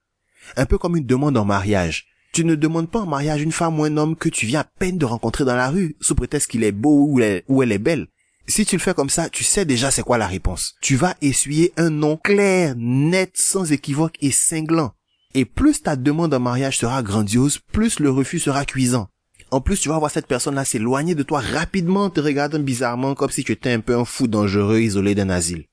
Un 0.58 0.66
peu 0.66 0.78
comme 0.78 0.96
une 0.96 1.06
demande 1.06 1.38
en 1.38 1.46
mariage. 1.46 2.06
Tu 2.34 2.44
ne 2.44 2.56
demandes 2.56 2.90
pas 2.90 3.00
en 3.00 3.06
mariage 3.06 3.42
une 3.42 3.52
femme 3.52 3.80
ou 3.80 3.86
un 3.86 3.98
homme 3.98 4.16
que 4.16 4.30
tu 4.30 4.46
viens 4.46 4.62
à 4.62 4.64
peine 4.66 4.98
de 4.98 5.06
rencontrer 5.06 5.46
dans 5.46 5.56
la 5.56 5.70
rue, 5.70 5.96
sous 6.02 6.16
prétexte 6.16 6.52
qu'il 6.52 6.64
est 6.64 6.72
beau 6.72 7.08
ou 7.08 7.22
elle, 7.22 7.72
est 7.72 7.80
belle. 7.80 8.08
Si 8.48 8.66
tu 8.66 8.76
le 8.76 8.82
fais 8.82 8.94
comme 8.94 9.10
ça, 9.10 9.30
tu 9.30 9.44
sais 9.44 9.66
déjà 9.66 9.90
c'est 9.90 10.04
quoi 10.04 10.18
la 10.18 10.28
réponse. 10.28 10.76
Tu 10.82 10.96
vas 10.96 11.16
essuyer 11.22 11.74
un 11.78 11.90
nom 11.90 12.18
clair, 12.18 12.76
net, 12.78 13.32
sans 13.36 13.72
équivoque 13.72 14.18
et 14.22 14.32
cinglant. 14.32 14.94
Et 15.34 15.46
plus 15.46 15.82
ta 15.82 15.96
demande 15.96 16.34
en 16.34 16.40
mariage 16.40 16.78
sera 16.78 17.02
grandiose, 17.02 17.60
plus 17.72 18.00
le 18.00 18.12
refus 18.12 18.40
sera 18.40 18.66
cuisant. 18.66 19.08
En 19.52 19.62
plus, 19.62 19.80
tu 19.80 19.90
vas 19.90 20.00
voir 20.00 20.12
cette 20.12 20.28
personne-là 20.28 20.66
s'éloigner 20.66 21.16
de 21.16 21.24
toi 21.24 21.40
rapidement, 21.40 22.10
te 22.10 22.20
regardant 22.20 22.60
bizarrement 22.60 23.16
comme 23.16 23.30
si 23.30 23.44
tu 23.44 23.52
étais 23.54 23.72
un 23.72 23.80
peu 23.80 23.96
un 23.96 24.06
fou 24.06 24.28
dangereux 24.28 24.80
isolé 24.80 25.16
d'un 25.16 25.30
asile. 25.30 25.66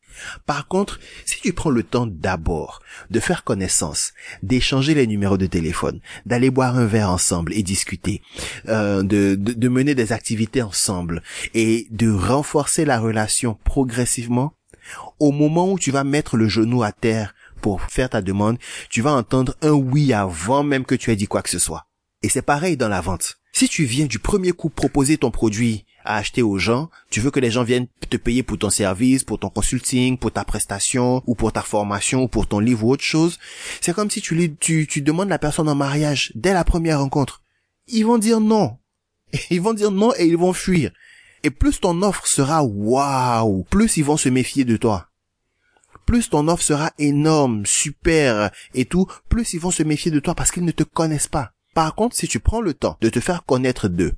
Par 0.46 0.68
contre, 0.68 1.00
si 1.24 1.40
tu 1.40 1.52
prends 1.52 1.70
le 1.70 1.82
temps 1.82 2.06
d'abord 2.06 2.80
de 3.10 3.20
faire 3.20 3.44
connaissance, 3.44 4.12
d'échanger 4.42 4.94
les 4.94 5.06
numéros 5.06 5.38
de 5.38 5.46
téléphone, 5.46 6.00
d'aller 6.26 6.50
boire 6.50 6.76
un 6.76 6.86
verre 6.86 7.10
ensemble 7.10 7.52
et 7.54 7.62
discuter, 7.62 8.22
euh, 8.68 9.02
de, 9.02 9.34
de, 9.34 9.52
de 9.52 9.68
mener 9.68 9.94
des 9.94 10.12
activités 10.12 10.62
ensemble 10.62 11.22
et 11.54 11.86
de 11.90 12.10
renforcer 12.10 12.84
la 12.84 12.98
relation 12.98 13.58
progressivement, 13.64 14.54
au 15.18 15.32
moment 15.32 15.70
où 15.72 15.78
tu 15.78 15.90
vas 15.90 16.04
mettre 16.04 16.36
le 16.36 16.48
genou 16.48 16.82
à 16.82 16.92
terre 16.92 17.34
pour 17.60 17.80
faire 17.82 18.10
ta 18.10 18.20
demande, 18.20 18.58
tu 18.90 19.02
vas 19.02 19.12
entendre 19.12 19.54
un 19.62 19.70
oui 19.70 20.12
avant 20.12 20.64
même 20.64 20.84
que 20.84 20.94
tu 20.94 21.10
aies 21.10 21.16
dit 21.16 21.28
quoi 21.28 21.42
que 21.42 21.50
ce 21.50 21.58
soit. 21.58 21.86
Et 22.22 22.28
c'est 22.28 22.42
pareil 22.42 22.76
dans 22.76 22.88
la 22.88 23.00
vente. 23.00 23.38
Si 23.52 23.68
tu 23.68 23.84
viens 23.84 24.06
du 24.06 24.18
premier 24.18 24.52
coup 24.52 24.70
proposer 24.70 25.18
ton 25.18 25.30
produit 25.30 25.84
à 26.04 26.16
acheter 26.16 26.42
aux 26.42 26.58
gens, 26.58 26.90
tu 27.10 27.20
veux 27.20 27.30
que 27.30 27.40
les 27.40 27.50
gens 27.50 27.64
viennent 27.64 27.86
te 28.10 28.16
payer 28.16 28.42
pour 28.42 28.58
ton 28.58 28.70
service, 28.70 29.24
pour 29.24 29.38
ton 29.38 29.48
consulting, 29.48 30.18
pour 30.18 30.32
ta 30.32 30.44
prestation, 30.44 31.22
ou 31.26 31.34
pour 31.34 31.52
ta 31.52 31.62
formation, 31.62 32.22
ou 32.22 32.28
pour 32.28 32.46
ton 32.46 32.58
livre 32.58 32.84
ou 32.84 32.92
autre 32.92 33.02
chose, 33.02 33.38
c'est 33.80 33.94
comme 33.94 34.10
si 34.10 34.20
tu, 34.20 34.56
tu, 34.56 34.86
tu 34.86 35.02
demandes 35.02 35.28
la 35.28 35.38
personne 35.38 35.68
en 35.68 35.74
mariage 35.74 36.32
dès 36.34 36.52
la 36.52 36.64
première 36.64 37.00
rencontre. 37.00 37.42
Ils 37.88 38.06
vont 38.06 38.18
dire 38.18 38.40
non. 38.40 38.78
Ils 39.50 39.60
vont 39.60 39.74
dire 39.74 39.90
non 39.90 40.12
et 40.18 40.26
ils 40.26 40.36
vont 40.36 40.52
fuir. 40.52 40.92
Et 41.42 41.50
plus 41.50 41.80
ton 41.80 42.02
offre 42.02 42.26
sera 42.26 42.62
waouh, 42.62 43.64
plus 43.64 43.96
ils 43.96 44.04
vont 44.04 44.16
se 44.16 44.28
méfier 44.28 44.64
de 44.64 44.76
toi. 44.76 45.08
Plus 46.06 46.30
ton 46.30 46.46
offre 46.48 46.62
sera 46.62 46.92
énorme, 46.98 47.64
super 47.66 48.50
et 48.74 48.84
tout, 48.84 49.06
plus 49.28 49.52
ils 49.54 49.60
vont 49.60 49.70
se 49.70 49.82
méfier 49.82 50.10
de 50.10 50.20
toi 50.20 50.34
parce 50.34 50.50
qu'ils 50.50 50.64
ne 50.64 50.70
te 50.70 50.84
connaissent 50.84 51.28
pas. 51.28 51.52
Par 51.74 51.94
contre, 51.94 52.14
si 52.14 52.28
tu 52.28 52.38
prends 52.38 52.60
le 52.60 52.74
temps 52.74 52.98
de 53.00 53.08
te 53.08 53.18
faire 53.18 53.44
connaître 53.44 53.88
d'eux, 53.88 54.12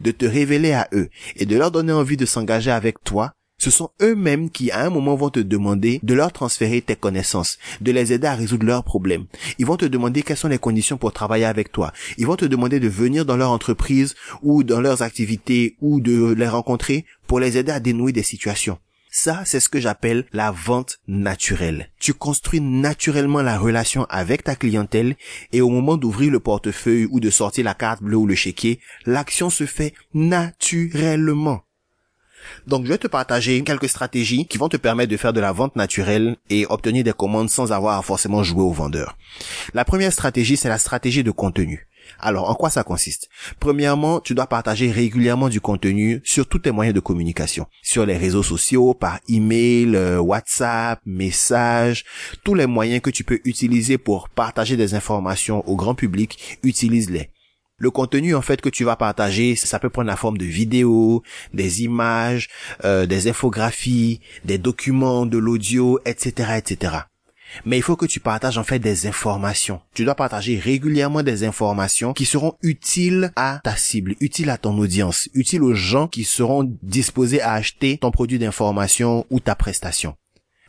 de 0.00 0.10
te 0.10 0.24
révéler 0.24 0.72
à 0.72 0.88
eux 0.92 1.08
et 1.36 1.46
de 1.46 1.56
leur 1.56 1.70
donner 1.70 1.92
envie 1.92 2.16
de 2.16 2.26
s'engager 2.26 2.70
avec 2.70 3.02
toi, 3.04 3.32
ce 3.60 3.70
sont 3.70 3.90
eux-mêmes 4.00 4.48
qui 4.48 4.70
à 4.70 4.86
un 4.86 4.90
moment 4.90 5.16
vont 5.16 5.28
te 5.28 5.38
demander 5.38 6.00
de 6.02 6.14
leur 6.14 6.32
transférer 6.32 6.80
tes 6.80 6.96
connaissances, 6.96 7.58
de 7.82 7.92
les 7.92 8.14
aider 8.14 8.26
à 8.26 8.34
résoudre 8.34 8.64
leurs 8.64 8.84
problèmes. 8.84 9.26
Ils 9.58 9.66
vont 9.66 9.76
te 9.76 9.84
demander 9.84 10.22
quelles 10.22 10.38
sont 10.38 10.48
les 10.48 10.58
conditions 10.58 10.96
pour 10.96 11.12
travailler 11.12 11.44
avec 11.44 11.70
toi. 11.70 11.92
Ils 12.16 12.26
vont 12.26 12.36
te 12.36 12.46
demander 12.46 12.80
de 12.80 12.88
venir 12.88 13.26
dans 13.26 13.36
leur 13.36 13.50
entreprise 13.50 14.14
ou 14.42 14.64
dans 14.64 14.80
leurs 14.80 15.02
activités 15.02 15.76
ou 15.82 16.00
de 16.00 16.32
les 16.32 16.48
rencontrer 16.48 17.04
pour 17.26 17.38
les 17.38 17.58
aider 17.58 17.70
à 17.70 17.80
dénouer 17.80 18.12
des 18.12 18.22
situations. 18.22 18.78
Ça, 19.12 19.42
c'est 19.44 19.58
ce 19.58 19.68
que 19.68 19.80
j'appelle 19.80 20.24
la 20.32 20.52
vente 20.52 21.00
naturelle. 21.08 21.90
Tu 21.98 22.14
construis 22.14 22.60
naturellement 22.60 23.42
la 23.42 23.58
relation 23.58 24.06
avec 24.08 24.44
ta 24.44 24.54
clientèle 24.54 25.16
et 25.52 25.60
au 25.60 25.68
moment 25.68 25.96
d'ouvrir 25.96 26.30
le 26.30 26.38
portefeuille 26.38 27.08
ou 27.10 27.18
de 27.18 27.28
sortir 27.28 27.64
la 27.64 27.74
carte 27.74 28.02
bleue 28.02 28.16
ou 28.16 28.26
le 28.26 28.36
chéquier, 28.36 28.78
l'action 29.06 29.50
se 29.50 29.66
fait 29.66 29.94
naturellement. 30.14 31.62
Donc, 32.68 32.84
je 32.84 32.90
vais 32.90 32.98
te 32.98 33.08
partager 33.08 33.62
quelques 33.64 33.88
stratégies 33.88 34.46
qui 34.46 34.58
vont 34.58 34.68
te 34.68 34.76
permettre 34.76 35.10
de 35.10 35.16
faire 35.16 35.32
de 35.32 35.40
la 35.40 35.52
vente 35.52 35.76
naturelle 35.76 36.36
et 36.48 36.64
obtenir 36.66 37.04
des 37.04 37.12
commandes 37.12 37.50
sans 37.50 37.72
avoir 37.72 38.04
forcément 38.04 38.44
jouer 38.44 38.62
au 38.62 38.72
vendeur. 38.72 39.18
La 39.74 39.84
première 39.84 40.12
stratégie, 40.12 40.56
c'est 40.56 40.68
la 40.68 40.78
stratégie 40.78 41.24
de 41.24 41.30
contenu. 41.32 41.88
Alors, 42.18 42.50
en 42.50 42.54
quoi 42.54 42.70
ça 42.70 42.82
consiste? 42.82 43.28
Premièrement, 43.58 44.20
tu 44.20 44.34
dois 44.34 44.46
partager 44.46 44.90
régulièrement 44.90 45.48
du 45.48 45.60
contenu 45.60 46.20
sur 46.24 46.46
tous 46.46 46.60
tes 46.60 46.70
moyens 46.70 46.94
de 46.94 47.00
communication, 47.00 47.66
sur 47.82 48.06
les 48.06 48.16
réseaux 48.16 48.42
sociaux, 48.42 48.94
par 48.94 49.20
email, 49.28 49.94
euh, 49.94 50.18
WhatsApp, 50.18 51.00
messages, 51.06 52.04
tous 52.44 52.54
les 52.54 52.66
moyens 52.66 53.00
que 53.00 53.10
tu 53.10 53.24
peux 53.24 53.40
utiliser 53.44 53.98
pour 53.98 54.28
partager 54.28 54.76
des 54.76 54.94
informations 54.94 55.66
au 55.68 55.76
grand 55.76 55.94
public, 55.94 56.58
utilise-les. 56.62 57.30
Le 57.80 57.90
contenu 57.90 58.34
en 58.34 58.42
fait 58.42 58.60
que 58.60 58.68
tu 58.68 58.84
vas 58.84 58.96
partager, 58.96 59.56
ça 59.56 59.78
peut 59.78 59.88
prendre 59.88 60.08
la 60.08 60.16
forme 60.16 60.36
de 60.36 60.44
vidéos, 60.44 61.22
des 61.54 61.82
images, 61.82 62.50
euh, 62.84 63.06
des 63.06 63.26
infographies, 63.26 64.20
des 64.44 64.58
documents, 64.58 65.24
de 65.24 65.38
l'audio, 65.38 65.98
etc., 66.04 66.58
etc. 66.58 67.09
Mais 67.64 67.76
il 67.76 67.82
faut 67.82 67.96
que 67.96 68.06
tu 68.06 68.20
partages 68.20 68.58
en 68.58 68.64
fait 68.64 68.78
des 68.78 69.06
informations. 69.06 69.80
Tu 69.94 70.04
dois 70.04 70.14
partager 70.14 70.58
régulièrement 70.58 71.22
des 71.22 71.44
informations 71.44 72.12
qui 72.12 72.24
seront 72.24 72.54
utiles 72.62 73.32
à 73.36 73.60
ta 73.64 73.76
cible, 73.76 74.14
utiles 74.20 74.50
à 74.50 74.58
ton 74.58 74.76
audience, 74.78 75.28
utiles 75.34 75.62
aux 75.62 75.74
gens 75.74 76.08
qui 76.08 76.24
seront 76.24 76.70
disposés 76.82 77.40
à 77.40 77.52
acheter 77.52 77.98
ton 77.98 78.10
produit 78.10 78.38
d'information 78.38 79.26
ou 79.30 79.40
ta 79.40 79.54
prestation. 79.54 80.14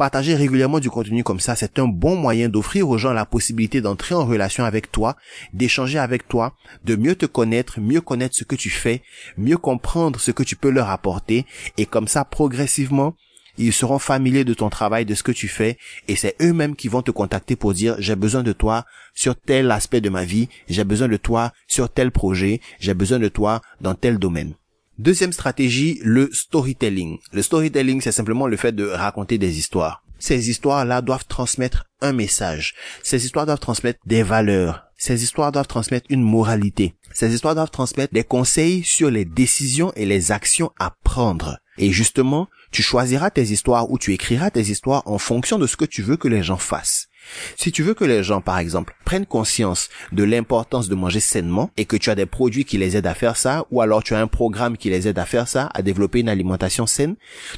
Partager 0.01 0.33
régulièrement 0.33 0.79
du 0.79 0.89
contenu 0.89 1.23
comme 1.23 1.39
ça, 1.39 1.55
c'est 1.55 1.77
un 1.77 1.87
bon 1.87 2.15
moyen 2.15 2.49
d'offrir 2.49 2.89
aux 2.89 2.97
gens 2.97 3.13
la 3.13 3.27
possibilité 3.27 3.81
d'entrer 3.81 4.15
en 4.15 4.25
relation 4.25 4.63
avec 4.63 4.91
toi, 4.91 5.15
d'échanger 5.53 5.99
avec 5.99 6.27
toi, 6.27 6.55
de 6.85 6.95
mieux 6.95 7.13
te 7.13 7.27
connaître, 7.27 7.79
mieux 7.79 8.01
connaître 8.01 8.35
ce 8.35 8.43
que 8.43 8.55
tu 8.55 8.71
fais, 8.71 9.03
mieux 9.37 9.57
comprendre 9.57 10.19
ce 10.19 10.31
que 10.31 10.41
tu 10.41 10.55
peux 10.55 10.71
leur 10.71 10.89
apporter, 10.89 11.45
et 11.77 11.85
comme 11.85 12.07
ça, 12.07 12.25
progressivement, 12.25 13.15
ils 13.61 13.73
seront 13.73 13.99
familiers 13.99 14.43
de 14.43 14.53
ton 14.53 14.69
travail, 14.69 15.05
de 15.05 15.15
ce 15.15 15.23
que 15.23 15.31
tu 15.31 15.47
fais, 15.47 15.77
et 16.07 16.15
c'est 16.15 16.35
eux-mêmes 16.41 16.75
qui 16.75 16.87
vont 16.87 17.01
te 17.01 17.11
contacter 17.11 17.55
pour 17.55 17.73
dire 17.73 17.95
j'ai 17.99 18.15
besoin 18.15 18.43
de 18.43 18.53
toi 18.53 18.85
sur 19.13 19.35
tel 19.35 19.71
aspect 19.71 20.01
de 20.01 20.09
ma 20.09 20.25
vie, 20.25 20.49
j'ai 20.69 20.83
besoin 20.83 21.07
de 21.07 21.17
toi 21.17 21.51
sur 21.67 21.89
tel 21.89 22.11
projet, 22.11 22.61
j'ai 22.79 22.93
besoin 22.93 23.19
de 23.19 23.27
toi 23.27 23.61
dans 23.81 23.95
tel 23.95 24.17
domaine. 24.17 24.53
Deuxième 24.99 25.33
stratégie, 25.33 25.99
le 26.03 26.29
storytelling. 26.31 27.17
Le 27.31 27.41
storytelling, 27.41 28.01
c'est 28.01 28.11
simplement 28.11 28.47
le 28.47 28.57
fait 28.57 28.71
de 28.71 28.85
raconter 28.85 29.37
des 29.37 29.57
histoires. 29.57 30.03
Ces 30.19 30.51
histoires-là 30.51 31.01
doivent 31.01 31.25
transmettre 31.27 31.85
un 32.01 32.13
message. 32.13 32.75
Ces 33.01 33.25
histoires 33.25 33.47
doivent 33.47 33.59
transmettre 33.59 33.99
des 34.05 34.21
valeurs. 34.21 34.83
Ces 34.97 35.23
histoires 35.23 35.51
doivent 35.51 35.65
transmettre 35.65 36.05
une 36.11 36.21
moralité. 36.21 36.93
Ces 37.11 37.33
histoires 37.33 37.55
doivent 37.55 37.71
transmettre 37.71 38.13
des 38.13 38.23
conseils 38.23 38.83
sur 38.83 39.09
les 39.09 39.25
décisions 39.25 39.91
et 39.95 40.05
les 40.05 40.31
actions 40.31 40.71
à 40.77 40.93
prendre. 41.03 41.57
Et 41.79 41.91
justement, 41.91 42.47
tu 42.71 42.81
choisiras 42.81 43.29
tes 43.29 43.43
histoires 43.43 43.91
ou 43.91 43.97
tu 43.97 44.13
écriras 44.13 44.49
tes 44.49 44.61
histoires 44.61 45.03
en 45.05 45.17
fonction 45.17 45.59
de 45.59 45.67
ce 45.67 45.77
que 45.77 45.85
tu 45.85 46.01
veux 46.01 46.17
que 46.17 46.27
les 46.27 46.43
gens 46.43 46.57
fassent. 46.57 47.07
Si 47.55 47.71
tu 47.71 47.83
veux 47.83 47.93
que 47.93 48.05
les 48.05 48.23
gens, 48.23 48.41
par 48.41 48.57
exemple, 48.57 48.95
prennent 49.05 49.25
conscience 49.25 49.89
de 50.11 50.23
l'importance 50.23 50.89
de 50.89 50.95
manger 50.95 51.19
sainement 51.19 51.69
et 51.77 51.85
que 51.85 51.95
tu 51.95 52.09
as 52.09 52.15
des 52.15 52.25
produits 52.25 52.65
qui 52.65 52.77
les 52.77 52.97
aident 52.97 53.07
à 53.07 53.13
faire 53.13 53.37
ça, 53.37 53.65
ou 53.71 53.81
alors 53.81 54.03
tu 54.03 54.15
as 54.15 54.19
un 54.19 54.27
programme 54.27 54.77
qui 54.77 54.89
les 54.89 55.07
aide 55.07 55.19
à 55.19 55.25
faire 55.25 55.47
ça, 55.47 55.69
à 55.73 55.81
développer 55.81 56.21
une 56.21 56.29
alimentation 56.29 56.87
saine, 56.87 57.15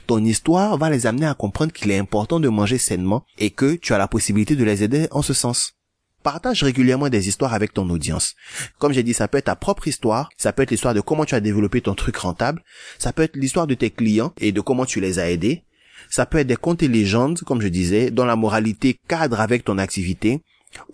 ton 0.08 0.24
histoire 0.24 0.78
va 0.78 0.90
les 0.90 1.08
amener 1.08 1.28
à 1.28 1.34
comprendre 1.34 1.72
qu'il 1.72 1.92
est 1.92 1.98
important 1.98 2.40
de 2.40 2.50
manger 2.50 2.78
sainement 2.78 3.26
et 3.38 3.52
que 3.52 3.76
tu 3.76 3.94
as 3.94 3.98
la 3.98 4.08
possibilité 4.08 4.56
de 4.56 4.64
les 4.64 4.84
aider 4.84 5.08
en 5.12 5.22
ce 5.22 5.34
sens. 5.34 5.76
Partage 6.24 6.64
régulièrement 6.64 7.10
des 7.10 7.28
histoires 7.28 7.54
avec 7.54 7.74
ton 7.74 7.90
audience. 7.90 8.36
Comme 8.80 8.94
j'ai 8.94 9.04
dit, 9.04 9.14
ça 9.14 9.28
peut 9.28 9.38
être 9.38 9.46
ta 9.46 9.58
propre 9.58 9.90
histoire, 9.90 10.30
ça 10.38 10.54
peut 10.54 10.64
être 10.64 10.72
l'histoire 10.72 10.94
de 10.94 11.02
comment 11.02 11.26
tu 11.26 11.36
as 11.36 11.42
développé 11.42 11.82
ton 11.82 11.96
truc 11.96 12.16
rentable, 12.16 12.64
ça 12.98 13.12
peut 13.12 13.24
être 13.24 13.36
l'histoire 13.36 13.68
de 13.68 13.74
tes 13.74 13.90
clients 13.90 14.34
et 14.40 14.54
de 14.54 14.62
comment 14.62 14.86
tu 14.86 15.02
les 15.02 15.20
as 15.20 15.30
aidés, 15.30 15.64
ça 16.10 16.26
peut 16.26 16.38
être 16.38 16.48
des 16.48 16.56
contes 16.56 16.82
et 16.82 16.88
légendes, 16.88 17.42
comme 17.42 17.62
je 17.62 17.68
disais, 17.68 18.10
dont 18.10 18.26
la 18.26 18.38
moralité 18.38 18.98
cadre 19.08 19.42
avec 19.42 19.66
ton 19.66 19.78
activité, 19.78 20.42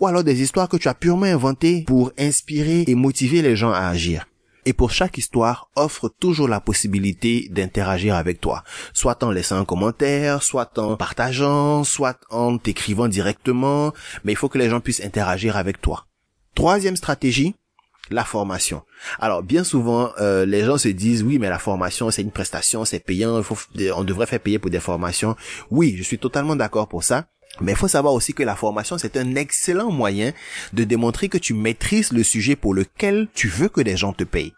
ou 0.00 0.06
alors 0.06 0.24
des 0.24 0.42
histoires 0.42 0.68
que 0.68 0.76
tu 0.76 0.88
as 0.88 0.94
purement 0.94 1.26
inventées 1.26 1.84
pour 1.86 2.12
inspirer 2.18 2.84
et 2.86 2.94
motiver 2.94 3.40
les 3.40 3.54
gens 3.54 3.70
à 3.70 3.86
agir 3.86 4.26
et 4.66 4.72
pour 4.72 4.90
chaque 4.90 5.18
histoire 5.18 5.70
offre 5.76 6.08
toujours 6.08 6.48
la 6.48 6.60
possibilité 6.60 7.48
d'interagir 7.50 8.14
avec 8.14 8.40
toi, 8.40 8.62
soit 8.92 9.22
en 9.22 9.30
laissant 9.30 9.58
un 9.58 9.64
commentaire, 9.64 10.42
soit 10.42 10.78
en 10.78 10.96
partageant, 10.96 11.84
soit 11.84 12.18
en 12.30 12.58
t'écrivant 12.58 13.08
directement, 13.08 13.92
mais 14.24 14.32
il 14.32 14.36
faut 14.36 14.48
que 14.48 14.58
les 14.58 14.68
gens 14.68 14.80
puissent 14.80 15.04
interagir 15.04 15.56
avec 15.56 15.80
toi. 15.80 16.06
Troisième 16.54 16.96
stratégie, 16.96 17.54
la 18.10 18.24
formation. 18.24 18.82
Alors 19.18 19.42
bien 19.42 19.64
souvent, 19.64 20.10
euh, 20.20 20.44
les 20.44 20.64
gens 20.64 20.78
se 20.78 20.88
disent 20.88 21.22
oui, 21.22 21.38
mais 21.38 21.48
la 21.48 21.58
formation 21.58 22.10
c'est 22.10 22.22
une 22.22 22.32
prestation, 22.32 22.84
c'est 22.84 23.00
payant, 23.00 23.42
on 23.94 24.04
devrait 24.04 24.26
faire 24.26 24.40
payer 24.40 24.58
pour 24.58 24.70
des 24.70 24.80
formations. 24.80 25.36
Oui, 25.70 25.94
je 25.96 26.02
suis 26.02 26.18
totalement 26.18 26.56
d'accord 26.56 26.88
pour 26.88 27.04
ça. 27.04 27.26
Mais 27.60 27.72
il 27.72 27.78
faut 27.78 27.88
savoir 27.88 28.14
aussi 28.14 28.32
que 28.32 28.42
la 28.42 28.56
formation, 28.56 28.96
c'est 28.96 29.16
un 29.16 29.34
excellent 29.34 29.90
moyen 29.90 30.32
de 30.72 30.84
démontrer 30.84 31.28
que 31.28 31.38
tu 31.38 31.52
maîtrises 31.52 32.12
le 32.12 32.22
sujet 32.22 32.56
pour 32.56 32.74
lequel 32.74 33.28
tu 33.34 33.48
veux 33.48 33.68
que 33.68 33.80
les 33.80 33.96
gens 33.96 34.12
te 34.12 34.24
payent. 34.24 34.54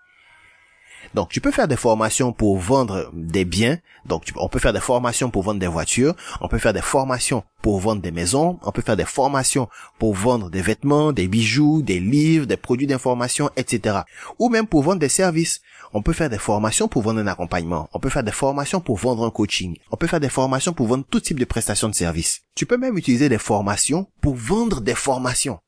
Donc, 1.14 1.28
tu 1.28 1.40
peux 1.40 1.50
faire 1.50 1.69
des 1.69 1.76
formations 1.76 2.33
pour 2.33 2.59
vendre 2.59 3.11
des 3.12 3.45
biens. 3.45 3.78
Donc, 4.07 4.25
on 4.37 4.49
peut 4.49 4.59
faire 4.59 4.73
des 4.73 4.81
formations 4.81 5.31
pour 5.31 5.42
vendre 5.42 5.61
des 5.61 5.66
voitures. 5.66 6.14
On 6.40 6.49
peut 6.49 6.59
faire 6.59 6.73
des 6.73 6.83
formations 6.83 7.45
pour 7.61 7.81
vendre 7.81 8.00
des 8.00 8.11
maisons. 8.11 8.59
On 8.62 8.73
peut 8.73 8.83
faire 8.83 8.97
des 8.97 9.04
formations 9.04 9.69
pour 9.99 10.14
vendre 10.14 10.50
des 10.50 10.62
vêtements, 10.62 11.12
des 11.12 11.28
bijoux, 11.28 11.83
des 11.83 12.00
livres, 12.00 12.47
des 12.47 12.57
produits 12.57 12.87
d'information, 12.87 13.50
etc. 13.57 14.00
Ou 14.38 14.49
même 14.49 14.66
pour 14.66 14.83
vendre 14.83 15.00
des 15.00 15.09
services. 15.09 15.61
On 15.95 16.00
peut 16.00 16.14
faire 16.14 16.31
des 16.31 16.38
formations 16.38 16.88
pour 16.88 17.02
vendre 17.02 17.21
un 17.21 17.26
accompagnement. 17.26 17.90
On 17.92 17.99
peut 17.99 18.09
faire 18.09 18.25
des 18.25 18.33
formations 18.33 18.81
pour 18.81 18.97
vendre 18.97 19.26
un 19.26 19.31
coaching. 19.31 19.76
On 19.90 19.97
peut 19.97 20.07
faire 20.07 20.21
des 20.21 20.31
formations 20.31 20.73
pour 20.73 20.87
vendre 20.87 21.04
tout 21.11 21.21
type 21.21 21.38
de 21.38 21.45
prestations 21.45 21.90
de 21.90 21.95
services. 21.95 22.40
Tu 22.54 22.64
peux 22.64 22.78
même 22.78 22.97
utiliser 22.97 23.28
des 23.28 23.38
formations 23.38 24.07
pour 24.23 24.35
vendre 24.35 24.81
des 24.81 24.95
formations. 24.95 25.59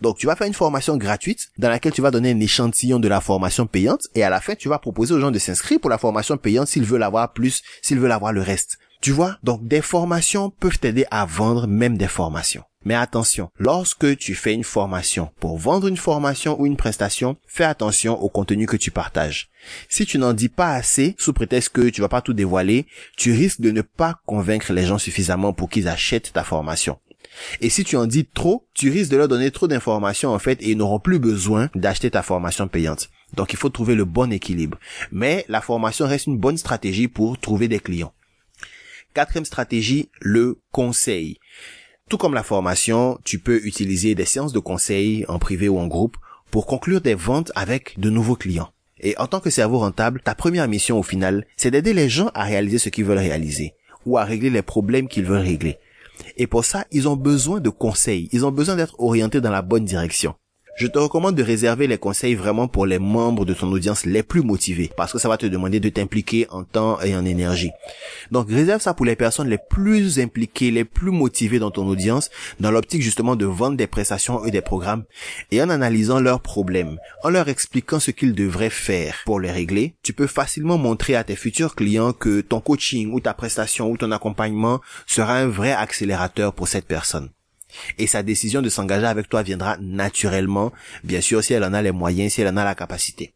Donc 0.00 0.18
tu 0.18 0.26
vas 0.26 0.36
faire 0.36 0.46
une 0.46 0.54
formation 0.54 0.96
gratuite 0.96 1.48
dans 1.58 1.68
laquelle 1.68 1.92
tu 1.92 2.02
vas 2.02 2.10
donner 2.10 2.32
un 2.32 2.40
échantillon 2.40 2.98
de 2.98 3.08
la 3.08 3.20
formation 3.20 3.66
payante 3.66 4.08
et 4.14 4.22
à 4.22 4.30
la 4.30 4.40
fin 4.40 4.54
tu 4.54 4.68
vas 4.68 4.78
proposer 4.78 5.14
aux 5.14 5.20
gens 5.20 5.30
de 5.30 5.38
s'inscrire 5.38 5.80
pour 5.80 5.90
la 5.90 5.98
formation 5.98 6.36
payante 6.36 6.68
s'ils 6.68 6.84
veulent 6.84 7.02
avoir 7.02 7.32
plus, 7.32 7.62
s'ils 7.82 7.98
veulent 8.00 8.12
avoir 8.12 8.32
le 8.32 8.42
reste. 8.42 8.78
Tu 9.00 9.12
vois, 9.12 9.38
donc 9.42 9.66
des 9.66 9.80
formations 9.80 10.50
peuvent 10.50 10.78
t'aider 10.78 11.06
à 11.10 11.24
vendre 11.24 11.66
même 11.66 11.96
des 11.96 12.06
formations. 12.06 12.64
Mais 12.84 12.94
attention, 12.94 13.50
lorsque 13.58 14.16
tu 14.16 14.34
fais 14.34 14.54
une 14.54 14.64
formation, 14.64 15.30
pour 15.38 15.58
vendre 15.58 15.86
une 15.86 15.98
formation 15.98 16.58
ou 16.58 16.66
une 16.66 16.78
prestation, 16.78 17.36
fais 17.46 17.64
attention 17.64 18.18
au 18.18 18.30
contenu 18.30 18.66
que 18.66 18.76
tu 18.76 18.90
partages. 18.90 19.50
Si 19.90 20.06
tu 20.06 20.18
n'en 20.18 20.32
dis 20.32 20.48
pas 20.48 20.72
assez, 20.72 21.14
sous 21.18 21.34
prétexte 21.34 21.70
que 21.70 21.90
tu 21.90 22.00
vas 22.00 22.08
pas 22.08 22.22
tout 22.22 22.32
dévoiler, 22.32 22.86
tu 23.18 23.32
risques 23.32 23.60
de 23.60 23.70
ne 23.70 23.82
pas 23.82 24.20
convaincre 24.24 24.72
les 24.72 24.86
gens 24.86 24.98
suffisamment 24.98 25.52
pour 25.52 25.68
qu'ils 25.68 25.88
achètent 25.88 26.32
ta 26.32 26.44
formation. 26.44 26.98
Et 27.60 27.70
si 27.70 27.84
tu 27.84 27.96
en 27.96 28.06
dis 28.06 28.26
trop, 28.26 28.66
tu 28.74 28.90
risques 28.90 29.10
de 29.10 29.16
leur 29.16 29.28
donner 29.28 29.50
trop 29.50 29.68
d'informations 29.68 30.32
en 30.32 30.38
fait 30.38 30.62
et 30.62 30.70
ils 30.70 30.76
n'auront 30.76 31.00
plus 31.00 31.18
besoin 31.18 31.70
d'acheter 31.74 32.10
ta 32.10 32.22
formation 32.22 32.68
payante. 32.68 33.08
Donc 33.34 33.52
il 33.52 33.58
faut 33.58 33.68
trouver 33.68 33.94
le 33.94 34.04
bon 34.04 34.32
équilibre. 34.32 34.78
Mais 35.12 35.44
la 35.48 35.60
formation 35.60 36.06
reste 36.06 36.26
une 36.26 36.38
bonne 36.38 36.58
stratégie 36.58 37.08
pour 37.08 37.38
trouver 37.38 37.68
des 37.68 37.80
clients. 37.80 38.12
Quatrième 39.14 39.44
stratégie, 39.44 40.08
le 40.20 40.60
conseil. 40.70 41.38
Tout 42.08 42.18
comme 42.18 42.34
la 42.34 42.42
formation, 42.42 43.18
tu 43.24 43.38
peux 43.38 43.64
utiliser 43.64 44.14
des 44.14 44.24
séances 44.24 44.52
de 44.52 44.58
conseil 44.58 45.24
en 45.28 45.38
privé 45.38 45.68
ou 45.68 45.78
en 45.78 45.86
groupe 45.86 46.16
pour 46.50 46.66
conclure 46.66 47.00
des 47.00 47.14
ventes 47.14 47.52
avec 47.54 47.98
de 47.98 48.10
nouveaux 48.10 48.36
clients. 48.36 48.72
Et 49.00 49.16
en 49.18 49.26
tant 49.26 49.40
que 49.40 49.50
cerveau 49.50 49.78
rentable, 49.78 50.20
ta 50.22 50.34
première 50.34 50.68
mission 50.68 50.98
au 50.98 51.02
final, 51.02 51.46
c'est 51.56 51.70
d'aider 51.70 51.94
les 51.94 52.08
gens 52.08 52.30
à 52.34 52.44
réaliser 52.44 52.78
ce 52.78 52.88
qu'ils 52.88 53.04
veulent 53.04 53.18
réaliser 53.18 53.74
ou 54.06 54.18
à 54.18 54.24
régler 54.24 54.50
les 54.50 54.62
problèmes 54.62 55.08
qu'ils 55.08 55.24
veulent 55.24 55.38
régler. 55.40 55.78
Et 56.36 56.46
pour 56.46 56.64
ça, 56.64 56.84
ils 56.90 57.08
ont 57.08 57.16
besoin 57.16 57.60
de 57.60 57.70
conseils, 57.70 58.28
ils 58.32 58.44
ont 58.44 58.52
besoin 58.52 58.76
d'être 58.76 58.98
orientés 58.98 59.40
dans 59.40 59.50
la 59.50 59.62
bonne 59.62 59.84
direction 59.84 60.34
je 60.76 60.86
te 60.86 60.98
recommande 60.98 61.34
de 61.34 61.42
réserver 61.42 61.86
les 61.86 61.98
conseils 61.98 62.34
vraiment 62.34 62.68
pour 62.68 62.86
les 62.86 62.98
membres 62.98 63.44
de 63.44 63.54
ton 63.54 63.70
audience 63.70 64.06
les 64.06 64.22
plus 64.22 64.42
motivés 64.42 64.90
parce 64.96 65.12
que 65.12 65.18
ça 65.18 65.28
va 65.28 65.36
te 65.36 65.46
demander 65.46 65.80
de 65.80 65.88
t'impliquer 65.88 66.46
en 66.50 66.64
temps 66.64 67.00
et 67.00 67.14
en 67.14 67.24
énergie. 67.24 67.70
Donc 68.30 68.48
réserve 68.48 68.80
ça 68.80 68.94
pour 68.94 69.06
les 69.06 69.16
personnes 69.16 69.48
les 69.48 69.58
plus 69.58 70.18
impliquées, 70.18 70.70
les 70.70 70.84
plus 70.84 71.10
motivées 71.10 71.58
dans 71.58 71.70
ton 71.70 71.86
audience 71.86 72.30
dans 72.60 72.70
l'optique 72.70 73.02
justement 73.02 73.36
de 73.36 73.46
vendre 73.46 73.76
des 73.76 73.86
prestations 73.86 74.44
et 74.44 74.50
des 74.50 74.60
programmes 74.60 75.04
et 75.50 75.62
en 75.62 75.70
analysant 75.70 76.20
leurs 76.20 76.40
problèmes, 76.40 76.98
en 77.22 77.30
leur 77.30 77.48
expliquant 77.48 78.00
ce 78.00 78.10
qu'ils 78.10 78.34
devraient 78.34 78.70
faire 78.70 79.22
pour 79.24 79.40
les 79.40 79.50
régler, 79.50 79.94
tu 80.02 80.12
peux 80.12 80.26
facilement 80.26 80.78
montrer 80.78 81.16
à 81.16 81.24
tes 81.24 81.36
futurs 81.36 81.74
clients 81.74 82.12
que 82.12 82.40
ton 82.40 82.60
coaching 82.60 83.12
ou 83.12 83.20
ta 83.20 83.34
prestation 83.34 83.90
ou 83.90 83.96
ton 83.96 84.12
accompagnement 84.12 84.80
sera 85.06 85.34
un 85.34 85.48
vrai 85.48 85.72
accélérateur 85.72 86.52
pour 86.52 86.68
cette 86.68 86.86
personne. 86.86 87.30
Et 87.98 88.06
sa 88.06 88.22
décision 88.22 88.62
de 88.62 88.68
s'engager 88.68 89.06
avec 89.06 89.28
toi 89.28 89.42
viendra 89.42 89.76
naturellement, 89.80 90.72
bien 91.04 91.20
sûr 91.20 91.42
si 91.42 91.52
elle 91.52 91.64
en 91.64 91.74
a 91.74 91.82
les 91.82 91.92
moyens, 91.92 92.32
si 92.32 92.42
elle 92.42 92.48
en 92.48 92.56
a 92.56 92.64
la 92.64 92.74
capacité. 92.74 93.34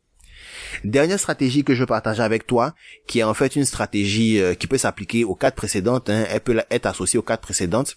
Dernière 0.82 1.20
stratégie 1.20 1.64
que 1.64 1.74
je 1.74 1.84
partage 1.84 2.20
avec 2.20 2.46
toi, 2.46 2.74
qui 3.06 3.20
est 3.20 3.24
en 3.24 3.34
fait 3.34 3.56
une 3.56 3.64
stratégie 3.64 4.40
euh, 4.40 4.54
qui 4.54 4.66
peut 4.66 4.78
s'appliquer 4.78 5.24
aux 5.24 5.34
quatre 5.34 5.54
précédentes, 5.54 6.10
hein, 6.10 6.24
elle 6.28 6.40
peut 6.40 6.60
être 6.70 6.86
associée 6.86 7.18
aux 7.18 7.22
quatre 7.22 7.42
précédentes, 7.42 7.96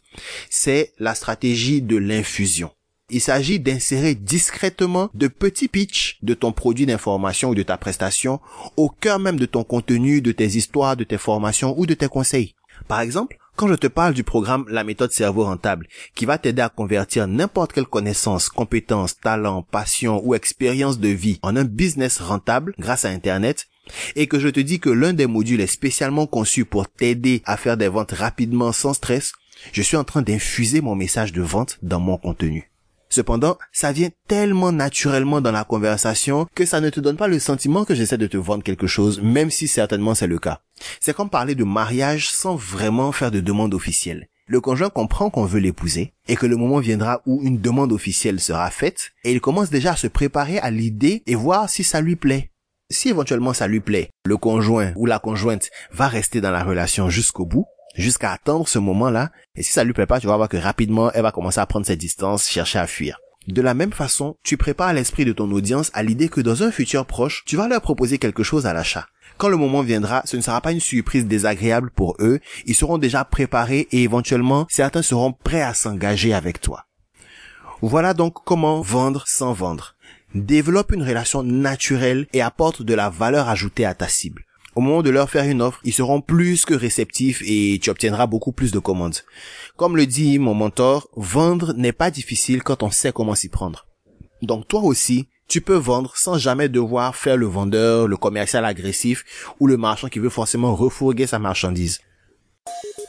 c'est 0.49 0.93
la 0.99 1.15
stratégie 1.15 1.81
de 1.81 1.97
l'infusion. 1.97 2.71
Il 3.09 3.21
s'agit 3.21 3.59
d'insérer 3.59 4.15
discrètement 4.15 5.09
de 5.13 5.29
petits 5.29 5.69
pitchs 5.69 6.17
de 6.23 6.33
ton 6.33 6.51
produit 6.51 6.85
d'information 6.85 7.49
ou 7.49 7.55
de 7.55 7.63
ta 7.63 7.77
prestation 7.77 8.41
au 8.75 8.89
cœur 8.89 9.17
même 9.17 9.39
de 9.39 9.45
ton 9.45 9.63
contenu, 9.63 10.21
de 10.21 10.33
tes 10.33 10.57
histoires, 10.57 10.97
de 10.97 11.05
tes 11.05 11.17
formations 11.17 11.73
ou 11.79 11.85
de 11.85 11.93
tes 11.93 12.09
conseils. 12.09 12.53
Par 12.89 12.99
exemple, 12.99 13.37
quand 13.57 13.67
je 13.67 13.73
te 13.73 13.87
parle 13.87 14.13
du 14.13 14.23
programme 14.23 14.65
La 14.69 14.83
méthode 14.83 15.11
cerveau 15.11 15.43
rentable, 15.43 15.87
qui 16.15 16.25
va 16.25 16.37
t'aider 16.37 16.61
à 16.61 16.69
convertir 16.69 17.27
n'importe 17.27 17.73
quelle 17.73 17.87
connaissance, 17.87 18.49
compétence, 18.49 19.19
talent, 19.19 19.63
passion 19.63 20.21
ou 20.23 20.35
expérience 20.35 20.99
de 20.99 21.09
vie 21.09 21.39
en 21.41 21.57
un 21.57 21.63
business 21.65 22.19
rentable 22.19 22.73
grâce 22.77 23.03
à 23.03 23.09
Internet, 23.09 23.65
et 24.15 24.27
que 24.27 24.39
je 24.39 24.49
te 24.49 24.59
dis 24.59 24.79
que 24.79 24.91
l'un 24.91 25.13
des 25.13 25.25
modules 25.25 25.61
est 25.61 25.67
spécialement 25.67 26.27
conçu 26.27 26.65
pour 26.65 26.87
t'aider 26.87 27.41
à 27.45 27.57
faire 27.57 27.77
des 27.77 27.87
ventes 27.87 28.11
rapidement 28.11 28.71
sans 28.71 28.93
stress, 28.93 29.33
je 29.73 29.81
suis 29.81 29.97
en 29.97 30.03
train 30.03 30.21
d'infuser 30.21 30.81
mon 30.81 30.95
message 30.95 31.33
de 31.33 31.41
vente 31.41 31.79
dans 31.81 31.99
mon 31.99 32.17
contenu. 32.17 32.69
Cependant, 33.09 33.57
ça 33.71 33.91
vient 33.91 34.09
tellement 34.27 34.71
naturellement 34.71 35.41
dans 35.41 35.51
la 35.51 35.63
conversation 35.63 36.47
que 36.53 36.65
ça 36.65 36.81
ne 36.81 36.89
te 36.89 36.99
donne 36.99 37.17
pas 37.17 37.27
le 37.27 37.39
sentiment 37.39 37.85
que 37.85 37.95
j'essaie 37.95 38.17
de 38.17 38.27
te 38.27 38.37
vendre 38.37 38.63
quelque 38.63 38.87
chose, 38.87 39.21
même 39.21 39.49
si 39.49 39.67
certainement 39.67 40.15
c'est 40.15 40.27
le 40.27 40.39
cas. 40.39 40.61
C'est 40.99 41.15
comme 41.15 41.29
parler 41.29 41.55
de 41.55 41.63
mariage 41.63 42.29
sans 42.29 42.55
vraiment 42.55 43.11
faire 43.11 43.31
de 43.31 43.39
demande 43.39 43.73
officielle. 43.73 44.27
Le 44.49 44.61
conjoint 44.61 44.89
comprend 44.89 45.29
qu'on 45.29 45.45
veut 45.45 45.59
l'épouser 45.59 46.13
et 46.29 46.37
que 46.37 46.45
le 46.45 46.55
moment 46.55 46.79
viendra 46.79 47.21
où 47.25 47.41
une 47.43 47.59
demande 47.59 47.91
officielle 47.91 48.39
sera 48.39 48.69
faite 48.71 49.11
et 49.25 49.33
il 49.33 49.41
commence 49.41 49.69
déjà 49.69 49.91
à 49.91 49.97
se 49.97 50.07
préparer 50.07 50.57
à 50.59 50.71
l'idée 50.71 51.23
et 51.27 51.35
voir 51.35 51.69
si 51.69 51.83
ça 51.83 51.99
lui 51.99 52.15
plaît. 52.15 52.51
Si 52.89 53.09
éventuellement 53.09 53.53
ça 53.53 53.67
lui 53.67 53.81
plaît, 53.81 54.09
le 54.25 54.37
conjoint 54.37 54.93
ou 54.95 55.05
la 55.05 55.19
conjointe 55.19 55.69
va 55.91 56.07
rester 56.07 56.39
dans 56.39 56.51
la 56.51 56.63
relation 56.63 57.09
jusqu'au 57.09 57.45
bout 57.45 57.65
jusqu'à 57.97 58.31
attendre 58.31 58.67
ce 58.67 58.79
moment-là. 58.79 59.31
Et 59.55 59.63
si 59.63 59.71
ça 59.71 59.83
lui 59.83 59.93
plaît 59.93 60.05
pas, 60.05 60.19
tu 60.19 60.27
vas 60.27 60.37
voir 60.37 60.49
que 60.49 60.57
rapidement, 60.57 61.11
elle 61.11 61.23
va 61.23 61.31
commencer 61.31 61.59
à 61.59 61.65
prendre 61.65 61.85
ses 61.85 61.95
distances, 61.95 62.47
chercher 62.47 62.79
à 62.79 62.87
fuir. 62.87 63.19
De 63.47 63.61
la 63.61 63.73
même 63.73 63.93
façon, 63.93 64.35
tu 64.43 64.57
prépares 64.57 64.93
l'esprit 64.93 65.23
de 65.23 65.31
ton 65.31 65.49
audience 65.51 65.89
à 65.93 66.03
l'idée 66.03 66.27
que 66.27 66.41
dans 66.41 66.63
un 66.63 66.71
futur 66.71 67.05
proche, 67.05 67.43
tu 67.45 67.55
vas 67.55 67.67
leur 67.67 67.81
proposer 67.81 68.17
quelque 68.17 68.43
chose 68.43 68.65
à 68.65 68.73
l'achat. 68.73 69.07
Quand 69.37 69.47
le 69.47 69.55
moment 69.55 69.83
viendra, 69.83 70.21
ce 70.25 70.35
ne 70.35 70.41
sera 70.41 70.59
pas 70.59 70.73
une 70.73 70.81
surprise 70.81 71.25
désagréable 71.25 71.91
pour 71.91 72.15
eux, 72.19 72.39
ils 72.65 72.75
seront 72.75 72.97
déjà 72.97 73.23
préparés 73.23 73.87
et 73.91 74.03
éventuellement, 74.03 74.65
certains 74.69 75.01
seront 75.01 75.31
prêts 75.31 75.61
à 75.61 75.73
s'engager 75.73 76.33
avec 76.33 76.59
toi. 76.59 76.85
Voilà 77.81 78.13
donc 78.13 78.33
comment 78.43 78.81
vendre 78.81 79.23
sans 79.27 79.53
vendre. 79.53 79.95
Développe 80.35 80.91
une 80.91 81.03
relation 81.03 81.41
naturelle 81.43 82.27
et 82.33 82.41
apporte 82.41 82.81
de 82.81 82.93
la 82.93 83.09
valeur 83.09 83.47
ajoutée 83.47 83.85
à 83.85 83.93
ta 83.93 84.09
cible 84.09 84.46
au 84.77 84.79
moment 84.79 85.01
de 85.01 85.09
leur 85.09 85.27
faire 85.27 85.45
une 85.45 85.63
offre, 85.63 85.79
ils 85.83 85.93
seront 85.93 86.21
plus 86.21 86.63
que 86.63 86.75
réceptifs 86.75 87.41
et 87.43 87.79
tu 87.81 87.89
obtiendras 87.89 88.27
beaucoup 88.27 88.51
plus 88.51 88.71
de 88.71 88.77
commandes. 88.77 89.17
Comme 89.75 89.97
le 89.97 90.05
dit 90.05 90.37
mon 90.37 90.53
mentor, 90.53 91.09
vendre 91.15 91.73
n'est 91.73 91.91
pas 91.91 92.11
difficile 92.11 92.61
quand 92.61 92.83
on 92.83 92.91
sait 92.91 93.11
comment 93.11 93.33
s'y 93.33 93.49
prendre. 93.49 93.87
Donc 94.43 94.67
toi 94.67 94.81
aussi, 94.81 95.29
tu 95.47 95.61
peux 95.61 95.75
vendre 95.75 96.15
sans 96.15 96.37
jamais 96.37 96.69
devoir 96.69 97.15
faire 97.15 97.37
le 97.37 97.47
vendeur, 97.47 98.07
le 98.07 98.17
commercial 98.17 98.65
agressif 98.65 99.25
ou 99.59 99.65
le 99.65 99.77
marchand 99.77 100.09
qui 100.09 100.19
veut 100.19 100.29
forcément 100.29 100.75
refourguer 100.75 101.25
sa 101.25 101.39
marchandise. 101.39 101.99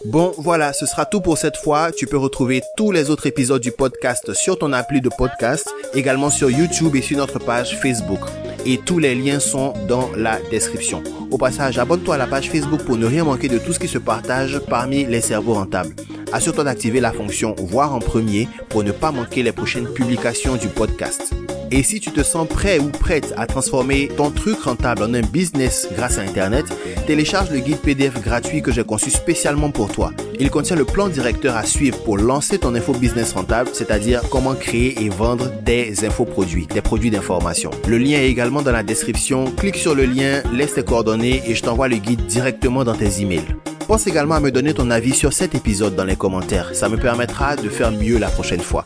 Bon, 0.06 0.32
voilà, 0.38 0.72
ce 0.72 0.86
sera 0.86 1.04
tout 1.04 1.20
pour 1.20 1.36
cette 1.36 1.58
fois. 1.58 1.92
Tu 1.92 2.06
peux 2.06 2.16
retrouver 2.16 2.62
tous 2.78 2.92
les 2.92 3.10
autres 3.10 3.26
épisodes 3.26 3.60
du 3.60 3.72
podcast 3.72 4.32
sur 4.32 4.58
ton 4.58 4.72
appli 4.72 5.02
de 5.02 5.10
podcast, 5.10 5.68
également 5.92 6.30
sur 6.30 6.48
YouTube 6.48 6.96
et 6.96 7.02
sur 7.02 7.18
notre 7.18 7.38
page 7.38 7.78
Facebook 7.78 8.20
et 8.66 8.78
tous 8.78 8.98
les 8.98 9.14
liens 9.14 9.40
sont 9.40 9.72
dans 9.88 10.10
la 10.16 10.38
description. 10.50 11.02
Au 11.30 11.38
passage, 11.38 11.78
abonne-toi 11.78 12.14
à 12.14 12.18
la 12.18 12.26
page 12.26 12.50
Facebook 12.50 12.82
pour 12.84 12.96
ne 12.96 13.06
rien 13.06 13.24
manquer 13.24 13.48
de 13.48 13.58
tout 13.58 13.72
ce 13.72 13.78
qui 13.78 13.88
se 13.88 13.98
partage 13.98 14.60
parmi 14.68 15.04
les 15.04 15.20
cerveaux 15.20 15.54
rentables. 15.54 15.94
Assure-toi 16.32 16.64
d'activer 16.64 17.00
la 17.00 17.12
fonction 17.12 17.54
voir 17.58 17.94
en 17.94 18.00
premier 18.00 18.48
pour 18.68 18.84
ne 18.84 18.92
pas 18.92 19.12
manquer 19.12 19.42
les 19.42 19.52
prochaines 19.52 19.88
publications 19.88 20.56
du 20.56 20.68
podcast. 20.68 21.32
Et 21.70 21.82
si 21.82 22.00
tu 22.00 22.10
te 22.10 22.22
sens 22.22 22.48
prêt 22.48 22.78
ou 22.78 22.88
prête 22.88 23.34
à 23.36 23.46
transformer 23.46 24.08
ton 24.16 24.30
truc 24.30 24.58
rentable 24.60 25.02
en 25.02 25.12
un 25.12 25.20
business 25.20 25.86
grâce 25.94 26.18
à 26.18 26.22
Internet, 26.22 26.64
télécharge 27.06 27.50
le 27.50 27.58
guide 27.58 27.78
PDF 27.78 28.22
gratuit 28.22 28.62
que 28.62 28.72
j'ai 28.72 28.84
conçu 28.84 29.10
spécialement 29.10 29.70
pour 29.70 29.92
toi. 29.92 30.12
Il 30.40 30.50
contient 30.50 30.76
le 30.76 30.86
plan 30.86 31.08
directeur 31.08 31.56
à 31.56 31.64
suivre 31.64 31.98
pour 32.04 32.16
lancer 32.16 32.58
ton 32.58 32.74
info 32.74 32.94
business 32.94 33.32
rentable, 33.32 33.70
c'est-à-dire 33.74 34.22
comment 34.30 34.54
créer 34.54 35.02
et 35.02 35.10
vendre 35.10 35.50
des 35.62 36.06
infoproduits, 36.06 36.66
des 36.66 36.80
produits 36.80 37.10
d'information. 37.10 37.70
Le 37.86 37.98
lien 37.98 38.18
est 38.18 38.30
également 38.30 38.62
dans 38.62 38.72
la 38.72 38.82
description. 38.82 39.50
Clique 39.50 39.76
sur 39.76 39.94
le 39.94 40.06
lien, 40.06 40.42
laisse 40.54 40.74
tes 40.74 40.84
coordonnées 40.84 41.42
et 41.46 41.54
je 41.54 41.62
t'envoie 41.62 41.88
le 41.88 41.96
guide 41.96 42.24
directement 42.26 42.84
dans 42.84 42.94
tes 42.94 43.20
emails. 43.20 43.56
Pense 43.86 44.06
également 44.06 44.34
à 44.34 44.40
me 44.40 44.50
donner 44.50 44.74
ton 44.74 44.90
avis 44.90 45.14
sur 45.14 45.32
cet 45.32 45.54
épisode 45.54 45.96
dans 45.96 46.04
les 46.04 46.16
commentaires. 46.16 46.74
Ça 46.74 46.88
me 46.88 46.96
permettra 46.96 47.56
de 47.56 47.68
faire 47.68 47.90
mieux 47.90 48.18
la 48.18 48.28
prochaine 48.28 48.60
fois. 48.60 48.84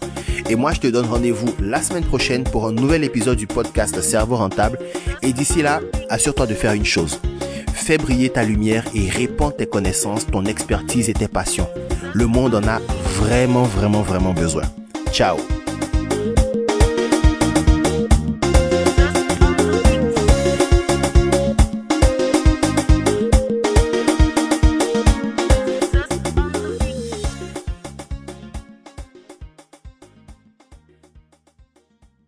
Et 0.49 0.57
moi, 0.57 0.73
je 0.73 0.81
te 0.81 0.87
donne 0.87 1.07
rendez-vous 1.07 1.55
la 1.61 1.81
semaine 1.83 2.05
prochaine 2.05 2.45
pour 2.45 2.67
un 2.67 2.73
nouvel 2.73 3.05
épisode 3.05 3.39
du 3.39 3.47
podcast 3.47 4.01
Cerveau 4.01 4.37
Rentable. 4.37 4.79
Et 5.23 5.33
d'ici 5.33 5.63
là, 5.63 5.81
assure-toi 6.09 6.47
de 6.47 6.55
faire 6.55 6.73
une 6.73 6.85
chose. 6.85 7.21
Fais 7.73 7.99
briller 7.99 8.31
ta 8.31 8.45
lumière 8.45 8.85
et 8.95 9.09
répands 9.09 9.51
tes 9.51 9.67
connaissances, 9.67 10.27
ton 10.27 10.45
expertise 10.45 11.09
et 11.09 11.15
tes 11.15 11.29
passions. 11.29 11.69
Le 12.15 12.27
monde 12.27 12.55
en 12.55 12.67
a 12.69 12.81
vraiment, 13.17 13.65
vraiment, 13.65 14.03
vraiment 14.03 14.35
besoin. 14.35 14.65
Ciao 15.13 15.37